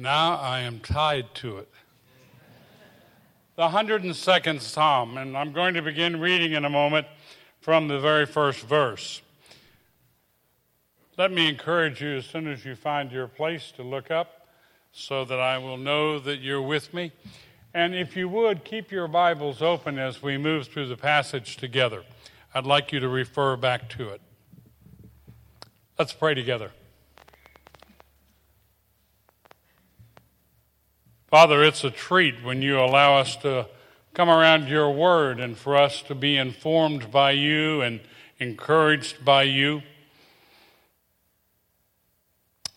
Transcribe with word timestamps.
Now 0.00 0.36
I 0.36 0.60
am 0.60 0.80
tied 0.80 1.34
to 1.36 1.58
it. 1.58 1.68
The 3.56 3.68
102nd 3.68 4.62
Psalm, 4.62 5.18
and 5.18 5.36
I'm 5.36 5.52
going 5.52 5.74
to 5.74 5.82
begin 5.82 6.18
reading 6.18 6.52
in 6.52 6.64
a 6.64 6.70
moment 6.70 7.06
from 7.60 7.86
the 7.86 8.00
very 8.00 8.24
first 8.24 8.60
verse. 8.60 9.20
Let 11.18 11.30
me 11.30 11.50
encourage 11.50 12.00
you 12.00 12.16
as 12.16 12.24
soon 12.24 12.48
as 12.48 12.64
you 12.64 12.76
find 12.76 13.12
your 13.12 13.28
place 13.28 13.72
to 13.72 13.82
look 13.82 14.10
up 14.10 14.48
so 14.90 15.26
that 15.26 15.38
I 15.38 15.58
will 15.58 15.76
know 15.76 16.18
that 16.18 16.38
you're 16.38 16.62
with 16.62 16.94
me. 16.94 17.12
And 17.74 17.94
if 17.94 18.16
you 18.16 18.26
would, 18.30 18.64
keep 18.64 18.90
your 18.90 19.06
Bibles 19.06 19.60
open 19.60 19.98
as 19.98 20.22
we 20.22 20.38
move 20.38 20.68
through 20.68 20.88
the 20.88 20.96
passage 20.96 21.58
together. 21.58 22.04
I'd 22.54 22.64
like 22.64 22.90
you 22.90 23.00
to 23.00 23.08
refer 23.10 23.54
back 23.56 23.90
to 23.90 24.08
it. 24.08 24.22
Let's 25.98 26.14
pray 26.14 26.32
together. 26.32 26.70
Father, 31.30 31.62
it's 31.62 31.84
a 31.84 31.90
treat 31.92 32.42
when 32.42 32.60
you 32.60 32.80
allow 32.80 33.16
us 33.16 33.36
to 33.36 33.68
come 34.14 34.28
around 34.28 34.68
your 34.68 34.90
word 34.90 35.38
and 35.38 35.56
for 35.56 35.76
us 35.76 36.02
to 36.02 36.14
be 36.16 36.36
informed 36.36 37.12
by 37.12 37.30
you 37.30 37.80
and 37.82 38.00
encouraged 38.40 39.24
by 39.24 39.44
you. 39.44 39.82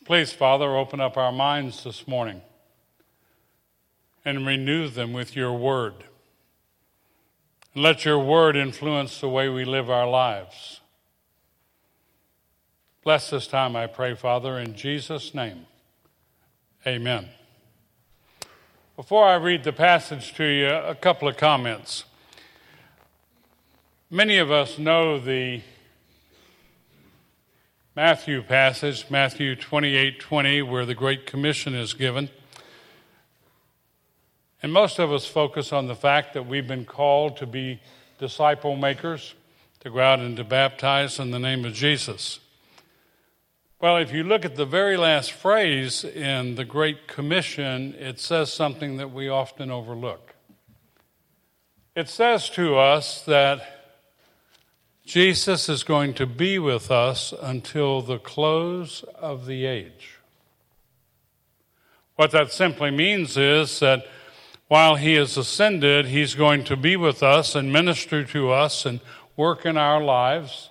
Please, 0.06 0.31
Father, 0.31 0.78
open 0.78 1.00
up 1.00 1.18
our 1.18 1.31
minds 1.31 1.84
this 1.84 2.08
morning 2.08 2.42
and 4.24 4.46
renew 4.46 4.88
them 4.88 5.13
with 5.13 5.36
your 5.36 5.53
word. 5.53 5.96
And 7.74 7.81
let 7.81 8.06
your 8.06 8.19
word 8.19 8.56
influence 8.56 9.19
the 9.19 9.30
way 9.30 9.50
we 9.50 9.66
live 9.66 9.90
our 9.90 10.08
lives. 10.08 10.81
Bless 13.03 13.31
this 13.31 13.47
time, 13.47 13.75
I 13.75 13.88
pray, 13.88 14.13
Father, 14.13 14.59
in 14.59 14.75
Jesus' 14.75 15.34
name. 15.34 15.66
Amen. 16.86 17.30
Before 18.96 19.26
I 19.26 19.38
read 19.38 19.64
the 19.64 19.74
passage 19.74 20.36
to 20.36 20.44
you, 20.44 20.68
a 20.68 20.94
couple 20.94 21.28
of 21.28 21.36
comments. 21.36 22.06
Many 24.12 24.38
of 24.38 24.52
us 24.52 24.78
know 24.78 25.18
the 25.18 25.62
Matthew 27.96 28.44
passage, 28.44 29.09
Matthew 29.09 29.56
28 29.56 30.20
20, 30.20 30.62
where 30.62 30.86
the 30.86 30.94
Great 30.94 31.26
Commission 31.26 31.74
is 31.74 31.96
given. 31.96 32.30
And 34.62 34.72
most 34.72 35.00
of 35.00 35.12
us 35.12 35.25
focus 35.25 35.74
on 35.74 35.88
the 35.88 35.96
fact 35.96 36.36
that 36.36 36.46
we've 36.46 36.68
been 36.68 36.86
called 36.86 37.38
to 37.38 37.48
be 37.48 37.81
disciple 38.20 38.75
makers, 38.75 39.34
to 39.80 39.90
go 39.90 40.02
out 40.02 40.20
and 40.20 40.38
to 40.38 40.44
baptize 40.44 41.18
in 41.18 41.31
the 41.31 41.40
name 41.40 41.66
of 41.66 41.74
Jesus. 41.74 42.40
Well, 43.83 43.97
if 43.97 44.13
you 44.13 44.23
look 44.23 44.45
at 44.45 44.55
the 44.55 44.66
very 44.66 44.95
last 44.95 45.33
phrase 45.33 46.05
in 46.05 46.55
the 46.55 46.63
Great 46.63 47.05
Commission, 47.05 47.94
it 47.95 48.17
says 48.17 48.53
something 48.53 48.95
that 48.95 49.11
we 49.11 49.27
often 49.27 49.69
overlook. 49.69 50.35
It 51.94 52.07
says 52.07 52.49
to 52.51 52.77
us 52.77 53.23
that 53.23 53.99
Jesus 55.05 55.67
is 55.67 55.83
going 55.83 56.13
to 56.13 56.25
be 56.25 56.59
with 56.59 56.91
us 56.91 57.33
until 57.41 58.01
the 58.01 58.19
close 58.19 59.03
of 59.17 59.47
the 59.47 59.66
age. 59.66 60.17
What 62.15 62.31
that 62.31 62.53
simply 62.53 62.89
means 62.89 63.35
is 63.35 63.81
that 63.81 64.05
while 64.69 64.95
he 64.95 65.17
is 65.17 65.35
ascended, 65.35 66.05
he's 66.05 66.35
going 66.35 66.63
to 66.63 66.77
be 66.77 66.95
with 66.95 67.21
us 67.21 67.53
and 67.53 67.73
minister 67.73 68.23
to 68.23 68.50
us 68.50 68.85
and 68.85 69.01
work 69.35 69.65
in 69.65 69.75
our 69.75 70.01
lives 70.01 70.69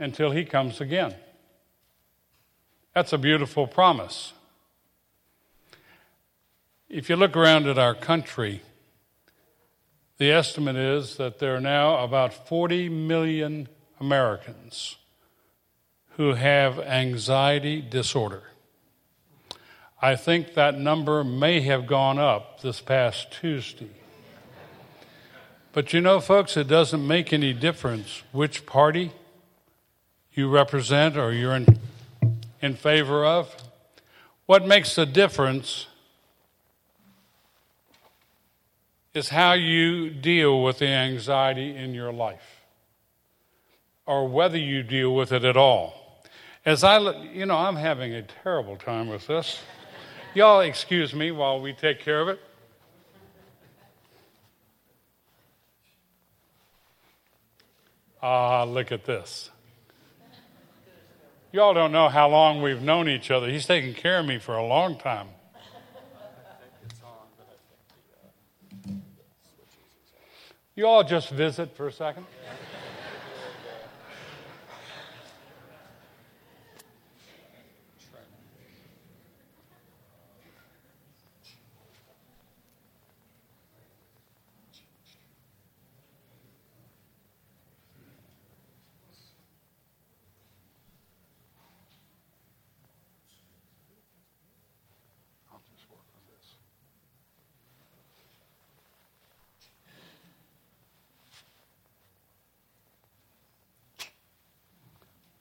until 0.00 0.32
he 0.32 0.44
comes 0.44 0.80
again. 0.80 1.14
That's 2.94 3.12
a 3.12 3.18
beautiful 3.18 3.66
promise. 3.66 4.34
If 6.88 7.10
you 7.10 7.16
look 7.16 7.36
around 7.36 7.66
at 7.66 7.76
our 7.76 7.92
country, 7.92 8.62
the 10.18 10.30
estimate 10.30 10.76
is 10.76 11.16
that 11.16 11.40
there 11.40 11.56
are 11.56 11.60
now 11.60 12.04
about 12.04 12.32
40 12.32 12.88
million 12.88 13.68
Americans 13.98 14.96
who 16.10 16.34
have 16.34 16.78
anxiety 16.78 17.80
disorder. 17.80 18.44
I 20.00 20.14
think 20.14 20.54
that 20.54 20.78
number 20.78 21.24
may 21.24 21.62
have 21.62 21.88
gone 21.88 22.20
up 22.20 22.60
this 22.60 22.80
past 22.80 23.32
Tuesday. 23.32 23.90
But 25.72 25.92
you 25.92 26.00
know, 26.00 26.20
folks, 26.20 26.56
it 26.56 26.68
doesn't 26.68 27.04
make 27.04 27.32
any 27.32 27.52
difference 27.52 28.22
which 28.30 28.66
party 28.66 29.10
you 30.32 30.48
represent 30.48 31.16
or 31.16 31.32
you're 31.32 31.56
in 31.56 31.80
in 32.64 32.74
favor 32.74 33.26
of. 33.26 33.54
What 34.46 34.66
makes 34.66 34.94
the 34.94 35.04
difference 35.04 35.86
is 39.12 39.28
how 39.28 39.52
you 39.52 40.08
deal 40.08 40.62
with 40.62 40.78
the 40.78 40.88
anxiety 40.88 41.76
in 41.76 41.92
your 41.92 42.10
life 42.10 42.62
or 44.06 44.26
whether 44.26 44.56
you 44.56 44.82
deal 44.82 45.14
with 45.14 45.30
it 45.30 45.44
at 45.44 45.58
all. 45.58 46.22
As 46.64 46.82
I, 46.82 46.98
you 47.32 47.44
know, 47.44 47.56
I'm 47.56 47.76
having 47.76 48.14
a 48.14 48.22
terrible 48.22 48.76
time 48.76 49.08
with 49.08 49.26
this. 49.26 49.60
Y'all 50.34 50.60
excuse 50.60 51.14
me 51.14 51.30
while 51.32 51.60
we 51.60 51.74
take 51.74 52.00
care 52.00 52.22
of 52.22 52.28
it. 52.28 52.40
Ah, 58.22 58.64
look 58.64 58.90
at 58.90 59.04
this. 59.04 59.50
Y'all 61.54 61.72
don't 61.72 61.92
know 61.92 62.08
how 62.08 62.28
long 62.28 62.62
we've 62.62 62.82
known 62.82 63.08
each 63.08 63.30
other. 63.30 63.48
He's 63.48 63.64
taken 63.64 63.94
care 63.94 64.18
of 64.18 64.26
me 64.26 64.40
for 64.40 64.56
a 64.56 64.66
long 64.66 64.98
time. 64.98 65.28
You 70.74 70.88
all 70.88 71.04
just 71.04 71.30
visit 71.30 71.76
for 71.76 71.86
a 71.86 71.92
second? 71.92 72.26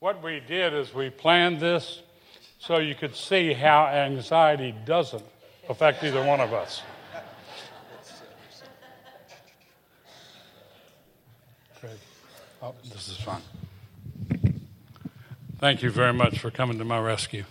What 0.03 0.21
we 0.21 0.41
did 0.41 0.73
is 0.73 0.93
we 0.93 1.09
planned 1.09 1.61
this 1.61 2.01
so 2.59 2.79
you 2.79 2.93
could 2.93 3.15
see 3.15 3.53
how 3.53 3.87
anxiety 3.87 4.75
doesn't 4.83 5.23
affect 5.69 6.03
either 6.03 6.21
one 6.21 6.41
of 6.41 6.51
us. 6.51 6.81
Oh, 12.61 12.75
this 12.83 13.07
is 13.07 13.15
fun. 13.15 13.41
Thank 15.59 15.81
you 15.81 15.89
very 15.89 16.11
much 16.11 16.37
for 16.37 16.51
coming 16.51 16.77
to 16.79 16.83
my 16.83 16.99
rescue. 16.99 17.45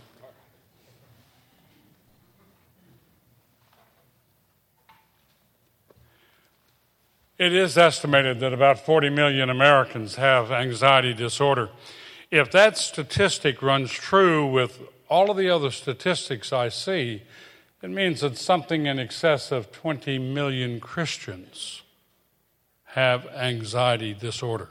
It 7.39 7.55
is 7.55 7.79
estimated 7.79 8.41
that 8.41 8.53
about 8.53 8.79
40 8.79 9.09
million 9.09 9.49
Americans 9.49 10.17
have 10.17 10.53
anxiety 10.53 11.15
disorder. 11.15 11.71
If 12.33 12.51
that 12.53 12.79
statistic 12.79 13.61
runs 13.61 13.93
true 13.93 14.47
with 14.47 14.81
all 15.11 15.31
of 15.31 15.37
the 15.37 15.51
other 15.51 15.71
statistics 15.71 16.51
I 16.51 16.71
see, 16.71 17.25
it 17.83 17.91
means 17.91 18.23
that 18.23 18.39
something 18.39 18.87
in 18.87 18.99
excess 18.99 19.53
of 19.53 19.71
20 19.71 20.19
million 20.19 20.81
Christians 20.81 21.83
have 22.85 23.27
anxiety 23.27 24.15
disorder. 24.15 24.71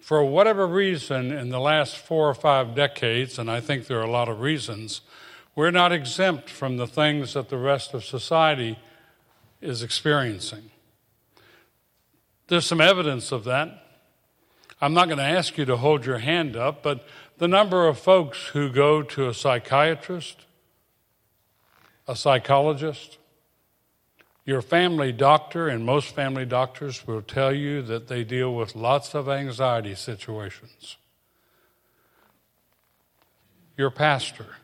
For 0.00 0.24
whatever 0.24 0.66
reason, 0.66 1.30
in 1.30 1.50
the 1.50 1.60
last 1.60 1.96
four 1.96 2.28
or 2.30 2.34
five 2.34 2.74
decades, 2.74 3.38
and 3.38 3.48
I 3.48 3.60
think 3.60 3.86
there 3.86 4.00
are 4.00 4.02
a 4.02 4.10
lot 4.10 4.28
of 4.28 4.40
reasons, 4.40 5.02
we're 5.54 5.70
not 5.70 5.92
exempt 5.92 6.50
from 6.50 6.78
the 6.78 6.88
things 6.88 7.34
that 7.34 7.48
the 7.48 7.58
rest 7.58 7.94
of 7.94 8.04
society 8.04 8.76
is 9.60 9.84
experiencing. 9.84 10.72
There's 12.48 12.66
some 12.66 12.80
evidence 12.80 13.30
of 13.30 13.44
that. 13.44 13.83
I'm 14.80 14.94
not 14.94 15.06
going 15.06 15.18
to 15.18 15.24
ask 15.24 15.56
you 15.56 15.64
to 15.66 15.76
hold 15.76 16.04
your 16.04 16.18
hand 16.18 16.56
up, 16.56 16.82
but 16.82 17.06
the 17.38 17.48
number 17.48 17.86
of 17.86 17.98
folks 17.98 18.48
who 18.48 18.70
go 18.70 19.02
to 19.02 19.28
a 19.28 19.34
psychiatrist, 19.34 20.46
a 22.06 22.14
psychologist, 22.14 23.18
your 24.44 24.60
family 24.60 25.10
doctor, 25.10 25.68
and 25.68 25.86
most 25.86 26.14
family 26.14 26.44
doctors 26.44 27.06
will 27.06 27.22
tell 27.22 27.52
you 27.52 27.80
that 27.82 28.08
they 28.08 28.24
deal 28.24 28.54
with 28.54 28.74
lots 28.74 29.14
of 29.14 29.28
anxiety 29.28 29.94
situations. 29.94 30.96
Your 33.76 33.90
pastor, 33.90 34.56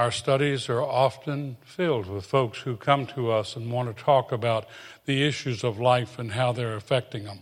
Our 0.00 0.10
studies 0.10 0.70
are 0.70 0.80
often 0.80 1.58
filled 1.62 2.06
with 2.06 2.24
folks 2.24 2.60
who 2.60 2.76
come 2.76 3.06
to 3.08 3.30
us 3.30 3.54
and 3.54 3.70
want 3.70 3.94
to 3.94 4.02
talk 4.02 4.32
about 4.32 4.66
the 5.04 5.26
issues 5.26 5.62
of 5.62 5.78
life 5.78 6.18
and 6.18 6.32
how 6.32 6.52
they're 6.52 6.74
affecting 6.74 7.24
them. 7.24 7.40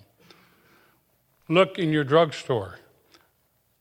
Look 1.50 1.79
in 1.79 1.93
your 1.93 2.05
drugstore. 2.05 2.79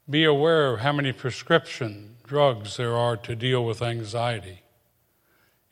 Be 0.10 0.24
aware 0.24 0.74
of 0.74 0.80
how 0.80 0.94
many 0.94 1.12
prescription 1.12 2.16
drugs 2.24 2.78
there 2.78 2.96
are 2.96 3.18
to 3.18 3.36
deal 3.36 3.66
with 3.66 3.82
anxiety. 3.82 4.62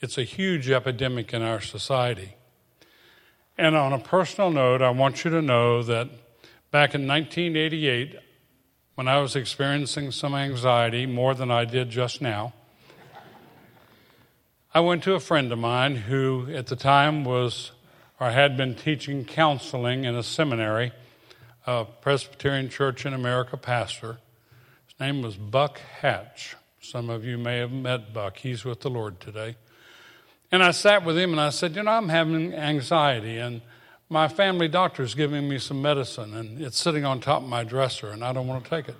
It's 0.01 0.17
a 0.17 0.23
huge 0.23 0.69
epidemic 0.69 1.33
in 1.33 1.41
our 1.41 1.61
society. 1.61 2.35
And 3.57 3.77
on 3.77 3.93
a 3.93 3.99
personal 3.99 4.51
note, 4.51 4.81
I 4.81 4.89
want 4.89 5.23
you 5.23 5.31
to 5.31 5.41
know 5.41 5.83
that 5.83 6.09
back 6.69 6.93
in 6.93 7.07
1988, 7.07 8.17
when 8.95 9.07
I 9.07 9.19
was 9.19 9.37
experiencing 9.37 10.11
some 10.11 10.35
anxiety, 10.35 11.05
more 11.05 11.33
than 11.33 11.49
I 11.49 11.63
did 11.63 11.89
just 11.89 12.21
now, 12.21 12.53
I 14.73 14.81
went 14.81 15.03
to 15.03 15.13
a 15.13 15.21
friend 15.21 15.49
of 15.53 15.59
mine 15.59 15.95
who 15.95 16.47
at 16.53 16.67
the 16.67 16.75
time 16.75 17.23
was 17.23 17.71
or 18.19 18.31
had 18.31 18.57
been 18.57 18.75
teaching 18.75 19.23
counseling 19.23 20.03
in 20.03 20.15
a 20.15 20.23
seminary, 20.23 20.91
a 21.65 21.85
Presbyterian 21.85 22.69
Church 22.69 23.05
in 23.05 23.13
America 23.13 23.57
pastor. 23.57 24.17
His 24.87 24.99
name 24.99 25.21
was 25.21 25.35
Buck 25.35 25.79
Hatch. 25.99 26.55
Some 26.79 27.09
of 27.09 27.25
you 27.25 27.37
may 27.37 27.57
have 27.57 27.71
met 27.71 28.13
Buck. 28.13 28.37
He's 28.37 28.63
with 28.63 28.81
the 28.81 28.89
Lord 28.89 29.19
today. 29.19 29.55
And 30.51 30.63
I 30.63 30.71
sat 30.71 31.03
with 31.03 31.17
him 31.17 31.31
and 31.31 31.41
I 31.41 31.49
said, 31.49 31.75
You 31.75 31.83
know, 31.83 31.91
I'm 31.91 32.09
having 32.09 32.53
anxiety, 32.53 33.37
and 33.37 33.61
my 34.09 34.27
family 34.27 34.67
doctor's 34.67 35.15
giving 35.15 35.49
me 35.49 35.57
some 35.57 35.81
medicine, 35.81 36.35
and 36.35 36.61
it's 36.61 36.79
sitting 36.79 37.03
on 37.03 37.19
top 37.19 37.41
of 37.41 37.49
my 37.49 37.63
dresser, 37.63 38.09
and 38.09 38.23
I 38.23 38.31
don't 38.31 38.47
want 38.47 38.63
to 38.63 38.69
take 38.69 38.87
it. 38.87 38.95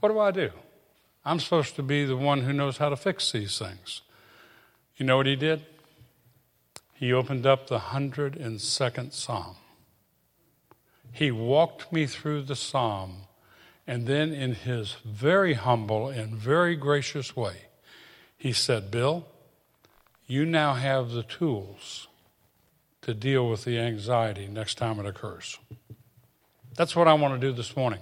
What 0.00 0.08
do 0.08 0.18
I 0.18 0.32
do? 0.32 0.50
I'm 1.24 1.38
supposed 1.40 1.76
to 1.76 1.82
be 1.82 2.04
the 2.04 2.16
one 2.16 2.42
who 2.42 2.52
knows 2.52 2.78
how 2.78 2.88
to 2.88 2.96
fix 2.96 3.30
these 3.30 3.58
things. 3.58 4.02
You 4.96 5.06
know 5.06 5.16
what 5.16 5.26
he 5.26 5.36
did? 5.36 5.64
He 6.94 7.12
opened 7.12 7.46
up 7.46 7.68
the 7.68 7.78
102nd 7.78 9.12
Psalm. 9.12 9.56
He 11.16 11.30
walked 11.30 11.94
me 11.94 12.06
through 12.06 12.42
the 12.42 12.54
Psalm, 12.54 13.22
and 13.86 14.06
then 14.06 14.34
in 14.34 14.54
his 14.54 14.96
very 15.02 15.54
humble 15.54 16.10
and 16.10 16.34
very 16.34 16.76
gracious 16.76 17.34
way, 17.34 17.68
he 18.36 18.52
said, 18.52 18.90
Bill, 18.90 19.26
you 20.26 20.44
now 20.44 20.74
have 20.74 21.12
the 21.12 21.22
tools 21.22 22.08
to 23.00 23.14
deal 23.14 23.48
with 23.48 23.64
the 23.64 23.78
anxiety 23.78 24.46
next 24.46 24.74
time 24.74 25.00
it 25.00 25.06
occurs. 25.06 25.58
That's 26.74 26.94
what 26.94 27.08
I 27.08 27.14
want 27.14 27.40
to 27.40 27.46
do 27.46 27.50
this 27.50 27.74
morning. 27.74 28.00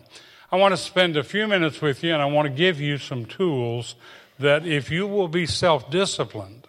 I 0.50 0.56
want 0.56 0.72
to 0.72 0.76
spend 0.76 1.16
a 1.16 1.22
few 1.22 1.46
minutes 1.46 1.80
with 1.80 2.02
you 2.02 2.12
and 2.12 2.20
I 2.20 2.26
want 2.26 2.46
to 2.46 2.52
give 2.52 2.80
you 2.80 2.98
some 2.98 3.26
tools 3.26 3.94
that 4.40 4.66
if 4.66 4.90
you 4.90 5.06
will 5.06 5.28
be 5.28 5.46
self 5.46 5.88
disciplined, 5.88 6.66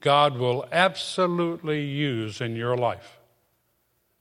God 0.00 0.38
will 0.38 0.66
absolutely 0.72 1.84
use 1.84 2.40
in 2.40 2.56
your 2.56 2.76
life 2.76 3.20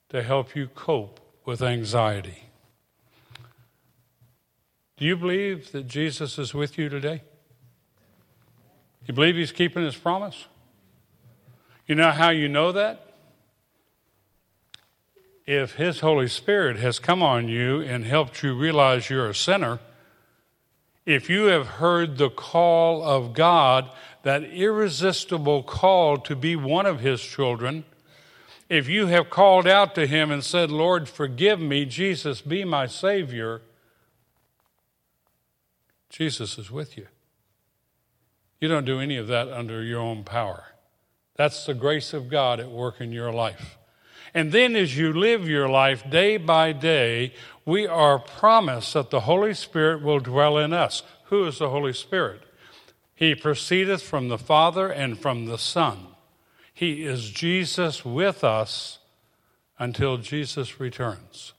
to 0.10 0.22
help 0.22 0.56
you 0.56 0.68
cope 0.68 1.18
with 1.46 1.62
anxiety. 1.62 2.44
Do 4.98 5.06
you 5.06 5.18
believe 5.18 5.72
that 5.72 5.88
Jesus 5.88 6.38
is 6.38 6.54
with 6.54 6.78
you 6.78 6.90
today? 6.90 7.24
You 9.08 9.14
believe 9.14 9.36
he's 9.36 9.52
keeping 9.52 9.84
his 9.84 9.96
promise? 9.96 10.46
You 11.88 11.96
know 11.96 12.12
how 12.12 12.30
you 12.30 12.48
know 12.48 12.72
that? 12.72 13.08
If 15.48 15.74
his 15.74 16.02
Holy 16.02 16.28
Spirit 16.28 16.78
has 16.78 17.00
come 17.00 17.24
on 17.24 17.48
you 17.48 17.82
and 17.82 18.06
helped 18.06 18.44
you 18.44 18.56
realize 18.56 19.10
you're 19.10 19.30
a 19.30 19.36
sinner, 19.36 19.80
if 21.06 21.30
you 21.30 21.46
have 21.46 21.68
heard 21.68 22.18
the 22.18 22.30
call 22.30 23.04
of 23.04 23.34
God, 23.34 23.90
that 24.24 24.44
irresistible 24.44 25.64
call 25.64 26.18
to 26.20 26.36
be 26.36 26.56
one 26.56 26.86
of 26.86 27.00
his 27.00 27.22
children, 27.22 27.86
if 28.72 28.88
you 28.88 29.08
have 29.08 29.30
called 29.30 29.68
out 29.68 29.94
to 29.96 30.08
him 30.08 30.32
and 30.32 30.42
said, 30.42 30.72
Lord, 30.72 31.10
forgive 31.10 31.60
me, 31.60 31.84
Jesus, 31.84 32.40
be 32.40 32.64
my 32.64 32.88
Savior, 32.88 33.62
Jesus 36.10 36.58
is 36.58 36.72
with 36.72 36.96
you. 36.96 37.08
You 38.62 38.70
don't 38.70 38.86
do 38.86 39.02
any 39.02 39.18
of 39.18 39.28
that 39.28 39.50
under 39.50 39.84
your 39.84 40.00
own 40.00 40.24
power. 40.24 40.68
That's 41.36 41.66
the 41.66 41.74
grace 41.74 42.14
of 42.14 42.30
God 42.30 42.62
at 42.62 42.72
work 42.72 43.02
in 43.02 43.12
your 43.12 43.34
life. 43.34 43.78
And 44.34 44.54
then 44.54 44.78
as 44.78 44.98
you 44.98 45.12
live 45.12 45.50
your 45.50 45.68
life 45.68 46.10
day 46.10 46.38
by 46.38 46.72
day, 46.72 47.34
we 47.66 47.86
are 47.86 48.20
promised 48.20 48.94
that 48.94 49.10
the 49.10 49.22
Holy 49.22 49.54
Spirit 49.54 50.02
will 50.02 50.20
dwell 50.20 50.58
in 50.58 50.72
us. 50.72 51.04
Who 51.26 51.44
is 51.44 51.60
the 51.60 51.72
Holy 51.72 51.92
Spirit? 51.92 52.44
He 53.16 53.36
proceedeth 53.36 54.02
from 54.02 54.30
the 54.30 54.38
Father 54.38 54.88
and 54.88 55.20
from 55.20 55.48
the 55.48 55.58
Son. 55.58 56.08
He 56.74 57.04
is 57.04 57.30
Jesus 57.30 58.04
with 58.06 58.44
us 58.44 59.00
until 59.78 60.18
Jesus 60.18 60.80
returns. 60.80 61.54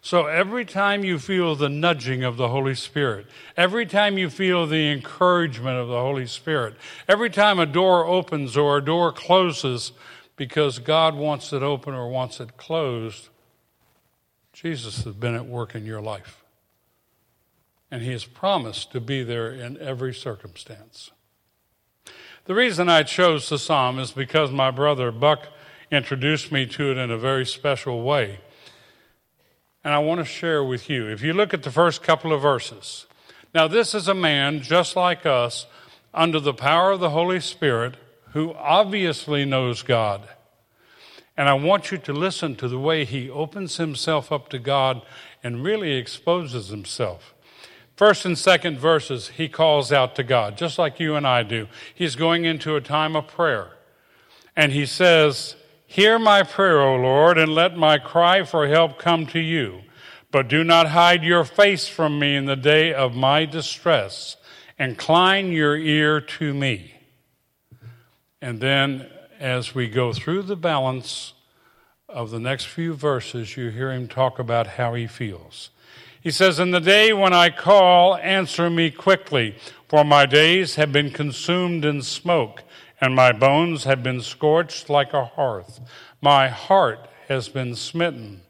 So 0.00 0.26
every 0.26 0.64
time 0.64 1.04
you 1.04 1.18
feel 1.18 1.56
the 1.56 1.68
nudging 1.68 2.22
of 2.22 2.36
the 2.36 2.48
Holy 2.48 2.76
Spirit, 2.76 3.26
every 3.56 3.86
time 3.86 4.18
you 4.18 4.30
feel 4.30 4.66
the 4.66 4.92
encouragement 4.92 5.78
of 5.78 5.88
the 5.88 6.00
Holy 6.00 6.26
Spirit, 6.26 6.76
every 7.08 7.28
time 7.28 7.58
a 7.58 7.66
door 7.66 8.06
opens 8.06 8.56
or 8.56 8.78
a 8.78 8.84
door 8.84 9.10
closes 9.12 9.90
because 10.36 10.78
God 10.78 11.16
wants 11.16 11.52
it 11.52 11.62
open 11.62 11.92
or 11.92 12.08
wants 12.08 12.38
it 12.38 12.56
closed, 12.56 13.30
Jesus 14.52 15.02
has 15.04 15.14
been 15.14 15.34
at 15.34 15.46
work 15.46 15.74
in 15.74 15.84
your 15.84 16.00
life. 16.00 16.44
And 17.90 18.00
He 18.00 18.12
has 18.12 18.24
promised 18.24 18.92
to 18.92 19.00
be 19.00 19.22
there 19.22 19.50
in 19.50 19.76
every 19.78 20.14
circumstance. 20.14 21.10
The 22.46 22.54
reason 22.54 22.88
I 22.88 23.02
chose 23.02 23.48
the 23.48 23.58
psalm 23.58 23.98
is 23.98 24.12
because 24.12 24.50
my 24.50 24.70
brother 24.70 25.10
Buck 25.10 25.48
introduced 25.90 26.50
me 26.50 26.66
to 26.66 26.90
it 26.90 26.96
in 26.96 27.10
a 27.10 27.18
very 27.18 27.46
special 27.46 28.02
way 28.02 28.38
and 29.86 29.94
I 29.94 30.00
want 30.00 30.18
to 30.18 30.24
share 30.24 30.64
with 30.64 30.90
you. 30.90 31.06
If 31.06 31.22
you 31.22 31.32
look 31.32 31.54
at 31.54 31.62
the 31.62 31.70
first 31.70 32.02
couple 32.02 32.32
of 32.32 32.42
verses, 32.42 33.06
now 33.54 33.68
this 33.68 33.94
is 33.94 34.08
a 34.08 34.14
man 34.14 34.60
just 34.60 34.96
like 34.96 35.24
us, 35.24 35.66
under 36.12 36.40
the 36.40 36.52
power 36.52 36.90
of 36.90 36.98
the 36.98 37.10
Holy 37.10 37.38
Spirit, 37.38 37.94
who 38.32 38.52
obviously 38.54 39.44
knows 39.44 39.82
God. 39.82 40.28
And 41.36 41.48
I 41.48 41.54
want 41.54 41.92
you 41.92 41.98
to 41.98 42.12
listen 42.12 42.56
to 42.56 42.66
the 42.66 42.80
way 42.80 43.04
he 43.04 43.30
opens 43.30 43.76
himself 43.76 44.32
up 44.32 44.48
to 44.48 44.58
God 44.58 45.02
and 45.40 45.62
really 45.62 45.92
exposes 45.92 46.66
himself. 46.70 47.32
First 47.96 48.26
and 48.26 48.36
second 48.36 48.78
verses, 48.78 49.28
he 49.28 49.48
calls 49.48 49.90
out 49.90 50.14
to 50.16 50.22
God, 50.22 50.58
just 50.58 50.78
like 50.78 51.00
you 51.00 51.16
and 51.16 51.26
I 51.26 51.42
do. 51.42 51.66
He's 51.94 52.14
going 52.14 52.44
into 52.44 52.76
a 52.76 52.80
time 52.80 53.16
of 53.16 53.26
prayer. 53.26 53.70
And 54.54 54.72
he 54.72 54.84
says, 54.84 55.56
Hear 55.86 56.18
my 56.18 56.42
prayer, 56.42 56.80
O 56.80 56.96
Lord, 56.96 57.38
and 57.38 57.54
let 57.54 57.76
my 57.76 57.98
cry 57.98 58.44
for 58.44 58.68
help 58.68 58.98
come 58.98 59.26
to 59.28 59.40
you. 59.40 59.82
But 60.30 60.48
do 60.48 60.62
not 60.62 60.88
hide 60.88 61.22
your 61.22 61.44
face 61.44 61.88
from 61.88 62.18
me 62.18 62.36
in 62.36 62.44
the 62.44 62.56
day 62.56 62.92
of 62.92 63.14
my 63.14 63.46
distress. 63.46 64.36
Incline 64.78 65.52
your 65.52 65.76
ear 65.76 66.20
to 66.20 66.52
me. 66.52 66.92
And 68.42 68.60
then, 68.60 69.08
as 69.40 69.74
we 69.74 69.88
go 69.88 70.12
through 70.12 70.42
the 70.42 70.56
balance 70.56 71.32
of 72.08 72.30
the 72.30 72.40
next 72.40 72.66
few 72.66 72.92
verses, 72.92 73.56
you 73.56 73.70
hear 73.70 73.90
him 73.90 74.06
talk 74.06 74.38
about 74.38 74.66
how 74.66 74.92
he 74.92 75.06
feels. 75.06 75.70
He 76.26 76.32
says, 76.32 76.58
In 76.58 76.72
the 76.72 76.80
day 76.80 77.12
when 77.12 77.32
I 77.32 77.50
call, 77.50 78.16
answer 78.16 78.68
me 78.68 78.90
quickly, 78.90 79.54
for 79.88 80.02
my 80.02 80.26
days 80.26 80.74
have 80.74 80.90
been 80.90 81.12
consumed 81.12 81.84
in 81.84 82.02
smoke 82.02 82.64
and 83.00 83.14
my 83.14 83.30
bones 83.30 83.84
have 83.84 84.02
been 84.02 84.20
scorched 84.20 84.90
like 84.90 85.12
a 85.12 85.24
hearth. 85.24 85.78
My 86.20 86.48
heart 86.48 87.08
has 87.28 87.48
been 87.48 87.76
smitten 87.76 88.40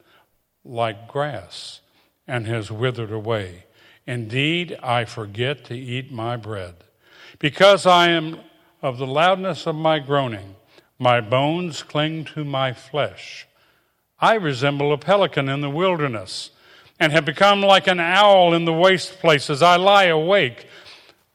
like 0.64 1.06
grass 1.06 1.80
and 2.26 2.46
has 2.46 2.70
withered 2.70 3.12
away. 3.12 3.66
Indeed, 4.06 4.78
I 4.82 5.04
forget 5.04 5.66
to 5.66 5.76
eat 5.76 6.10
my 6.10 6.38
bread. 6.38 6.76
Because 7.38 7.84
I 7.84 8.08
am 8.08 8.40
of 8.80 8.96
the 8.96 9.06
loudness 9.06 9.66
of 9.66 9.74
my 9.74 9.98
groaning, 9.98 10.56
my 10.98 11.20
bones 11.20 11.82
cling 11.82 12.24
to 12.36 12.42
my 12.42 12.72
flesh. 12.72 13.46
I 14.18 14.36
resemble 14.36 14.94
a 14.94 14.96
pelican 14.96 15.50
in 15.50 15.60
the 15.60 15.68
wilderness 15.68 16.52
and 16.98 17.12
have 17.12 17.24
become 17.24 17.60
like 17.60 17.86
an 17.86 18.00
owl 18.00 18.54
in 18.54 18.64
the 18.64 18.72
waste 18.72 19.20
places. 19.20 19.62
I 19.62 19.76
lie 19.76 20.04
awake 20.04 20.66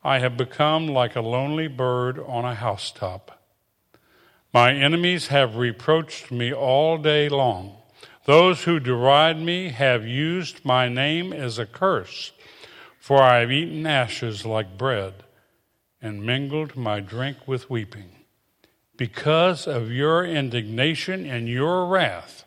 I 0.03 0.17
have 0.17 0.35
become 0.35 0.87
like 0.87 1.15
a 1.15 1.21
lonely 1.21 1.67
bird 1.67 2.17
on 2.17 2.43
a 2.43 2.55
housetop. 2.55 3.39
My 4.51 4.73
enemies 4.73 5.27
have 5.27 5.57
reproached 5.57 6.31
me 6.31 6.51
all 6.51 6.97
day 6.97 7.29
long. 7.29 7.77
Those 8.25 8.63
who 8.63 8.79
deride 8.79 9.39
me 9.39 9.69
have 9.69 10.05
used 10.05 10.65
my 10.65 10.89
name 10.89 11.31
as 11.31 11.59
a 11.59 11.67
curse, 11.67 12.31
for 12.99 13.21
I 13.21 13.41
have 13.41 13.51
eaten 13.51 13.85
ashes 13.85 14.43
like 14.43 14.77
bread 14.77 15.23
and 16.01 16.25
mingled 16.25 16.75
my 16.75 16.99
drink 16.99 17.37
with 17.47 17.69
weeping. 17.69 18.09
Because 18.97 19.67
of 19.67 19.91
your 19.91 20.25
indignation 20.25 21.25
and 21.25 21.47
your 21.47 21.85
wrath, 21.85 22.43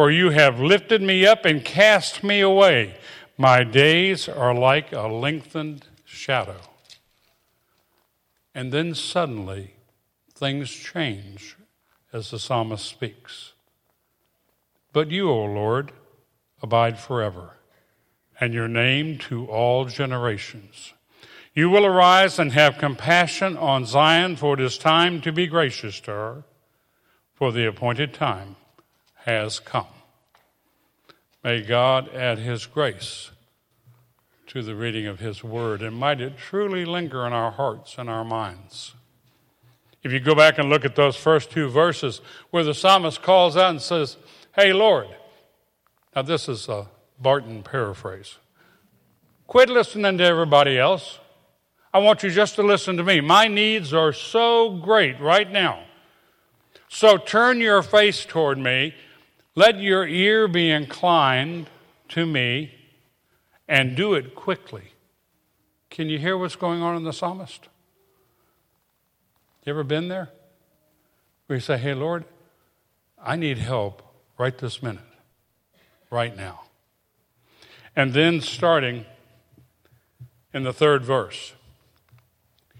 for 0.00 0.10
you 0.10 0.30
have 0.30 0.58
lifted 0.58 1.02
me 1.02 1.26
up 1.26 1.44
and 1.44 1.62
cast 1.62 2.24
me 2.24 2.40
away. 2.40 2.94
My 3.36 3.62
days 3.62 4.30
are 4.30 4.54
like 4.54 4.92
a 4.94 5.08
lengthened 5.08 5.88
shadow. 6.06 6.56
And 8.54 8.72
then 8.72 8.94
suddenly, 8.94 9.74
things 10.32 10.70
change 10.70 11.54
as 12.14 12.30
the 12.30 12.38
psalmist 12.38 12.86
speaks. 12.86 13.52
But 14.94 15.10
you, 15.10 15.28
O 15.28 15.44
Lord, 15.44 15.92
abide 16.62 16.98
forever, 16.98 17.58
and 18.40 18.54
your 18.54 18.68
name 18.68 19.18
to 19.28 19.44
all 19.48 19.84
generations. 19.84 20.94
You 21.52 21.68
will 21.68 21.84
arise 21.84 22.38
and 22.38 22.52
have 22.52 22.78
compassion 22.78 23.58
on 23.58 23.84
Zion, 23.84 24.36
for 24.36 24.54
it 24.54 24.60
is 24.60 24.78
time 24.78 25.20
to 25.20 25.30
be 25.30 25.46
gracious 25.46 26.00
to 26.00 26.10
her, 26.10 26.44
for 27.34 27.52
the 27.52 27.68
appointed 27.68 28.14
time 28.14 28.56
has 29.24 29.60
come. 29.60 29.86
May 31.42 31.62
God 31.62 32.14
add 32.14 32.38
his 32.38 32.66
grace 32.66 33.30
to 34.48 34.62
the 34.62 34.74
reading 34.74 35.06
of 35.06 35.20
his 35.20 35.44
word, 35.44 35.80
and 35.80 35.96
might 35.96 36.20
it 36.20 36.36
truly 36.36 36.84
linger 36.84 37.26
in 37.26 37.32
our 37.32 37.52
hearts 37.52 37.96
and 37.98 38.10
our 38.10 38.24
minds. 38.24 38.94
If 40.02 40.12
you 40.12 40.20
go 40.20 40.34
back 40.34 40.58
and 40.58 40.68
look 40.68 40.84
at 40.84 40.96
those 40.96 41.16
first 41.16 41.50
two 41.50 41.68
verses 41.68 42.20
where 42.50 42.64
the 42.64 42.74
psalmist 42.74 43.22
calls 43.22 43.56
out 43.56 43.70
and 43.70 43.80
says, 43.80 44.16
Hey, 44.54 44.72
Lord. 44.72 45.08
Now, 46.16 46.22
this 46.22 46.48
is 46.48 46.68
a 46.68 46.88
Barton 47.20 47.62
paraphrase. 47.62 48.38
Quit 49.46 49.68
listening 49.68 50.18
to 50.18 50.24
everybody 50.24 50.78
else. 50.78 51.20
I 51.92 51.98
want 51.98 52.22
you 52.22 52.30
just 52.30 52.56
to 52.56 52.62
listen 52.62 52.96
to 52.96 53.04
me. 53.04 53.20
My 53.20 53.46
needs 53.46 53.92
are 53.92 54.12
so 54.12 54.70
great 54.70 55.20
right 55.20 55.50
now. 55.50 55.84
So 56.88 57.16
turn 57.16 57.60
your 57.60 57.82
face 57.82 58.24
toward 58.24 58.58
me. 58.58 58.94
Let 59.54 59.80
your 59.80 60.06
ear 60.06 60.46
be 60.46 60.70
inclined 60.70 61.68
to 62.10 62.24
me 62.24 62.74
and 63.68 63.96
do 63.96 64.14
it 64.14 64.34
quickly. 64.34 64.92
Can 65.90 66.08
you 66.08 66.18
hear 66.18 66.38
what's 66.38 66.56
going 66.56 66.82
on 66.82 66.96
in 66.96 67.04
the 67.04 67.12
psalmist? 67.12 67.68
You 69.64 69.70
ever 69.70 69.84
been 69.84 70.08
there? 70.08 70.30
Where 71.46 71.56
you 71.56 71.60
say, 71.60 71.78
Hey, 71.78 71.94
Lord, 71.94 72.24
I 73.22 73.36
need 73.36 73.58
help 73.58 74.02
right 74.38 74.56
this 74.56 74.82
minute, 74.82 75.02
right 76.10 76.36
now. 76.36 76.62
And 77.96 78.14
then 78.14 78.40
starting 78.40 79.04
in 80.54 80.62
the 80.62 80.72
third 80.72 81.04
verse, 81.04 81.54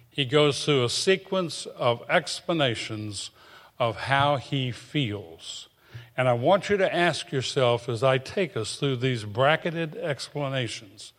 he 0.09 0.25
goes 0.25 0.65
through 0.65 0.85
a 0.85 0.91
sequence 0.91 1.67
of 1.67 2.03
explanations 2.09 3.31
of 3.79 3.97
how 3.97 4.37
he 4.37 4.71
feels. 4.71 5.69
And 6.17 6.29
I 6.29 6.33
want 6.35 6.69
you 6.69 6.76
to 6.76 6.95
ask 6.95 7.33
yourself 7.33 7.88
as 7.88 8.02
I 8.02 8.19
take 8.19 8.57
us 8.57 8.76
through 8.76 8.97
these 8.97 9.25
bracketed 9.25 9.97
explanations, 9.97 11.12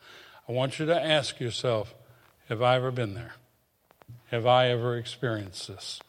I 0.48 0.52
want 0.52 0.80
you 0.80 0.86
to 0.86 1.02
ask 1.02 1.40
yourself, 1.40 1.96
have 2.50 2.62
I 2.62 2.76
ever 2.76 2.92
been 2.92 3.14
there? 3.14 3.34
Have 4.32 4.46
I 4.46 4.68
ever 4.70 4.98
experienced 4.98 5.68
this? 5.68 6.00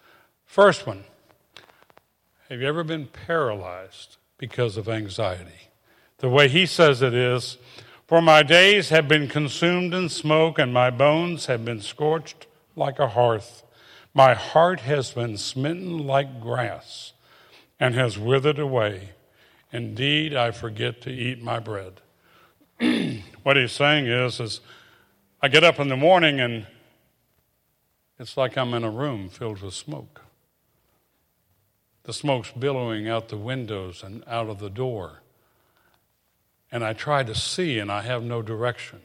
First 0.44 0.86
one, 0.86 1.04
have 2.48 2.60
you 2.60 2.66
ever 2.66 2.84
been 2.84 3.06
paralyzed 3.06 4.16
because 4.36 4.76
of 4.76 4.88
anxiety? 4.88 5.70
The 6.18 6.28
way 6.28 6.48
he 6.48 6.66
says 6.66 7.02
it 7.02 7.14
is, 7.14 7.58
for 8.06 8.20
my 8.20 8.42
days 8.42 8.90
have 8.90 9.08
been 9.08 9.26
consumed 9.26 9.94
in 9.94 10.08
smoke, 10.08 10.58
and 10.58 10.72
my 10.72 10.90
bones 10.90 11.46
have 11.46 11.64
been 11.64 11.80
scorched 11.80 12.46
like 12.76 12.98
a 12.98 13.08
hearth. 13.08 13.62
My 14.12 14.34
heart 14.34 14.80
has 14.80 15.12
been 15.12 15.38
smitten 15.38 16.06
like 16.06 16.40
grass 16.40 17.12
and 17.82 17.96
has 17.96 18.16
withered 18.16 18.60
away. 18.60 19.08
Indeed, 19.72 20.36
I 20.36 20.52
forget 20.52 21.02
to 21.02 21.10
eat 21.10 21.42
my 21.42 21.58
bread. 21.58 22.00
what 23.42 23.56
he's 23.56 23.72
saying 23.72 24.06
is, 24.06 24.38
is 24.38 24.60
I 25.42 25.48
get 25.48 25.64
up 25.64 25.80
in 25.80 25.88
the 25.88 25.96
morning 25.96 26.38
and 26.38 26.68
it's 28.20 28.36
like 28.36 28.56
I'm 28.56 28.72
in 28.74 28.84
a 28.84 28.90
room 28.90 29.28
filled 29.28 29.62
with 29.62 29.74
smoke. 29.74 30.20
The 32.04 32.12
smoke's 32.12 32.52
billowing 32.52 33.08
out 33.08 33.30
the 33.30 33.36
windows 33.36 34.04
and 34.04 34.22
out 34.28 34.48
of 34.48 34.60
the 34.60 34.70
door. 34.70 35.22
And 36.70 36.84
I 36.84 36.92
try 36.92 37.24
to 37.24 37.34
see 37.34 37.80
and 37.80 37.90
I 37.90 38.02
have 38.02 38.22
no 38.22 38.42
direction. 38.42 39.00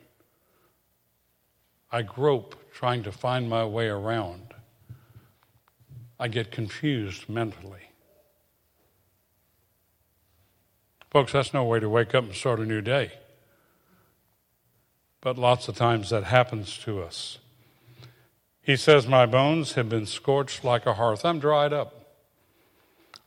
I 1.92 2.04
grope 2.04 2.56
trying 2.72 3.02
to 3.02 3.12
find 3.12 3.50
my 3.50 3.66
way 3.66 3.88
around. 3.88 4.54
I 6.20 6.28
get 6.28 6.52
confused 6.52 7.28
mentally. 7.28 7.87
Folks, 11.18 11.32
that's 11.32 11.52
no 11.52 11.64
way 11.64 11.80
to 11.80 11.90
wake 11.90 12.14
up 12.14 12.26
and 12.26 12.36
start 12.36 12.60
a 12.60 12.64
new 12.64 12.80
day. 12.80 13.12
But 15.20 15.36
lots 15.36 15.68
of 15.68 15.76
times 15.76 16.12
that 16.12 16.26
happens 16.26 16.78
to 16.84 17.02
us. 17.02 17.40
He 18.62 18.76
says, 18.76 19.08
My 19.08 19.26
bones 19.26 19.74
have 19.74 19.90
been 19.90 20.06
scorched 20.06 20.64
like 20.64 20.86
a 20.86 20.94
hearth. 20.94 21.26
I'm 21.26 21.40
dried 21.40 21.74
up. 21.74 22.06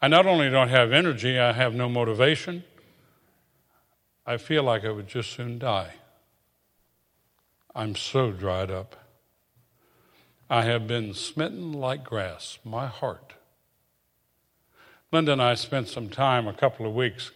I 0.01 0.07
not 0.07 0.25
only 0.25 0.49
don't 0.51 0.69
have 0.69 0.93
energy, 0.93 1.37
I 1.37 1.51
have 1.51 1.75
no 1.75 1.89
motivation. 1.89 2.63
I 4.25 4.37
feel 4.37 4.63
like 4.63 4.85
I 4.85 4.93
would 4.93 5.09
just 5.09 5.33
soon 5.33 5.59
die. 5.59 5.95
I'm 7.75 7.97
so 7.97 8.31
dried 8.31 8.71
up. 8.71 8.95
I 10.49 10.63
have 10.63 10.87
been 10.87 11.13
smitten 11.13 11.73
like 11.73 12.05
grass, 12.05 12.61
my 12.65 12.87
heart. 12.87 13.33
Linda 15.11 15.33
and 15.33 15.43
I 15.43 15.55
spent 15.55 15.89
some 15.89 16.09
time, 16.09 16.47
a 16.47 16.53
couple 16.53 16.87
of 16.87 16.95
weeks, 16.95 17.33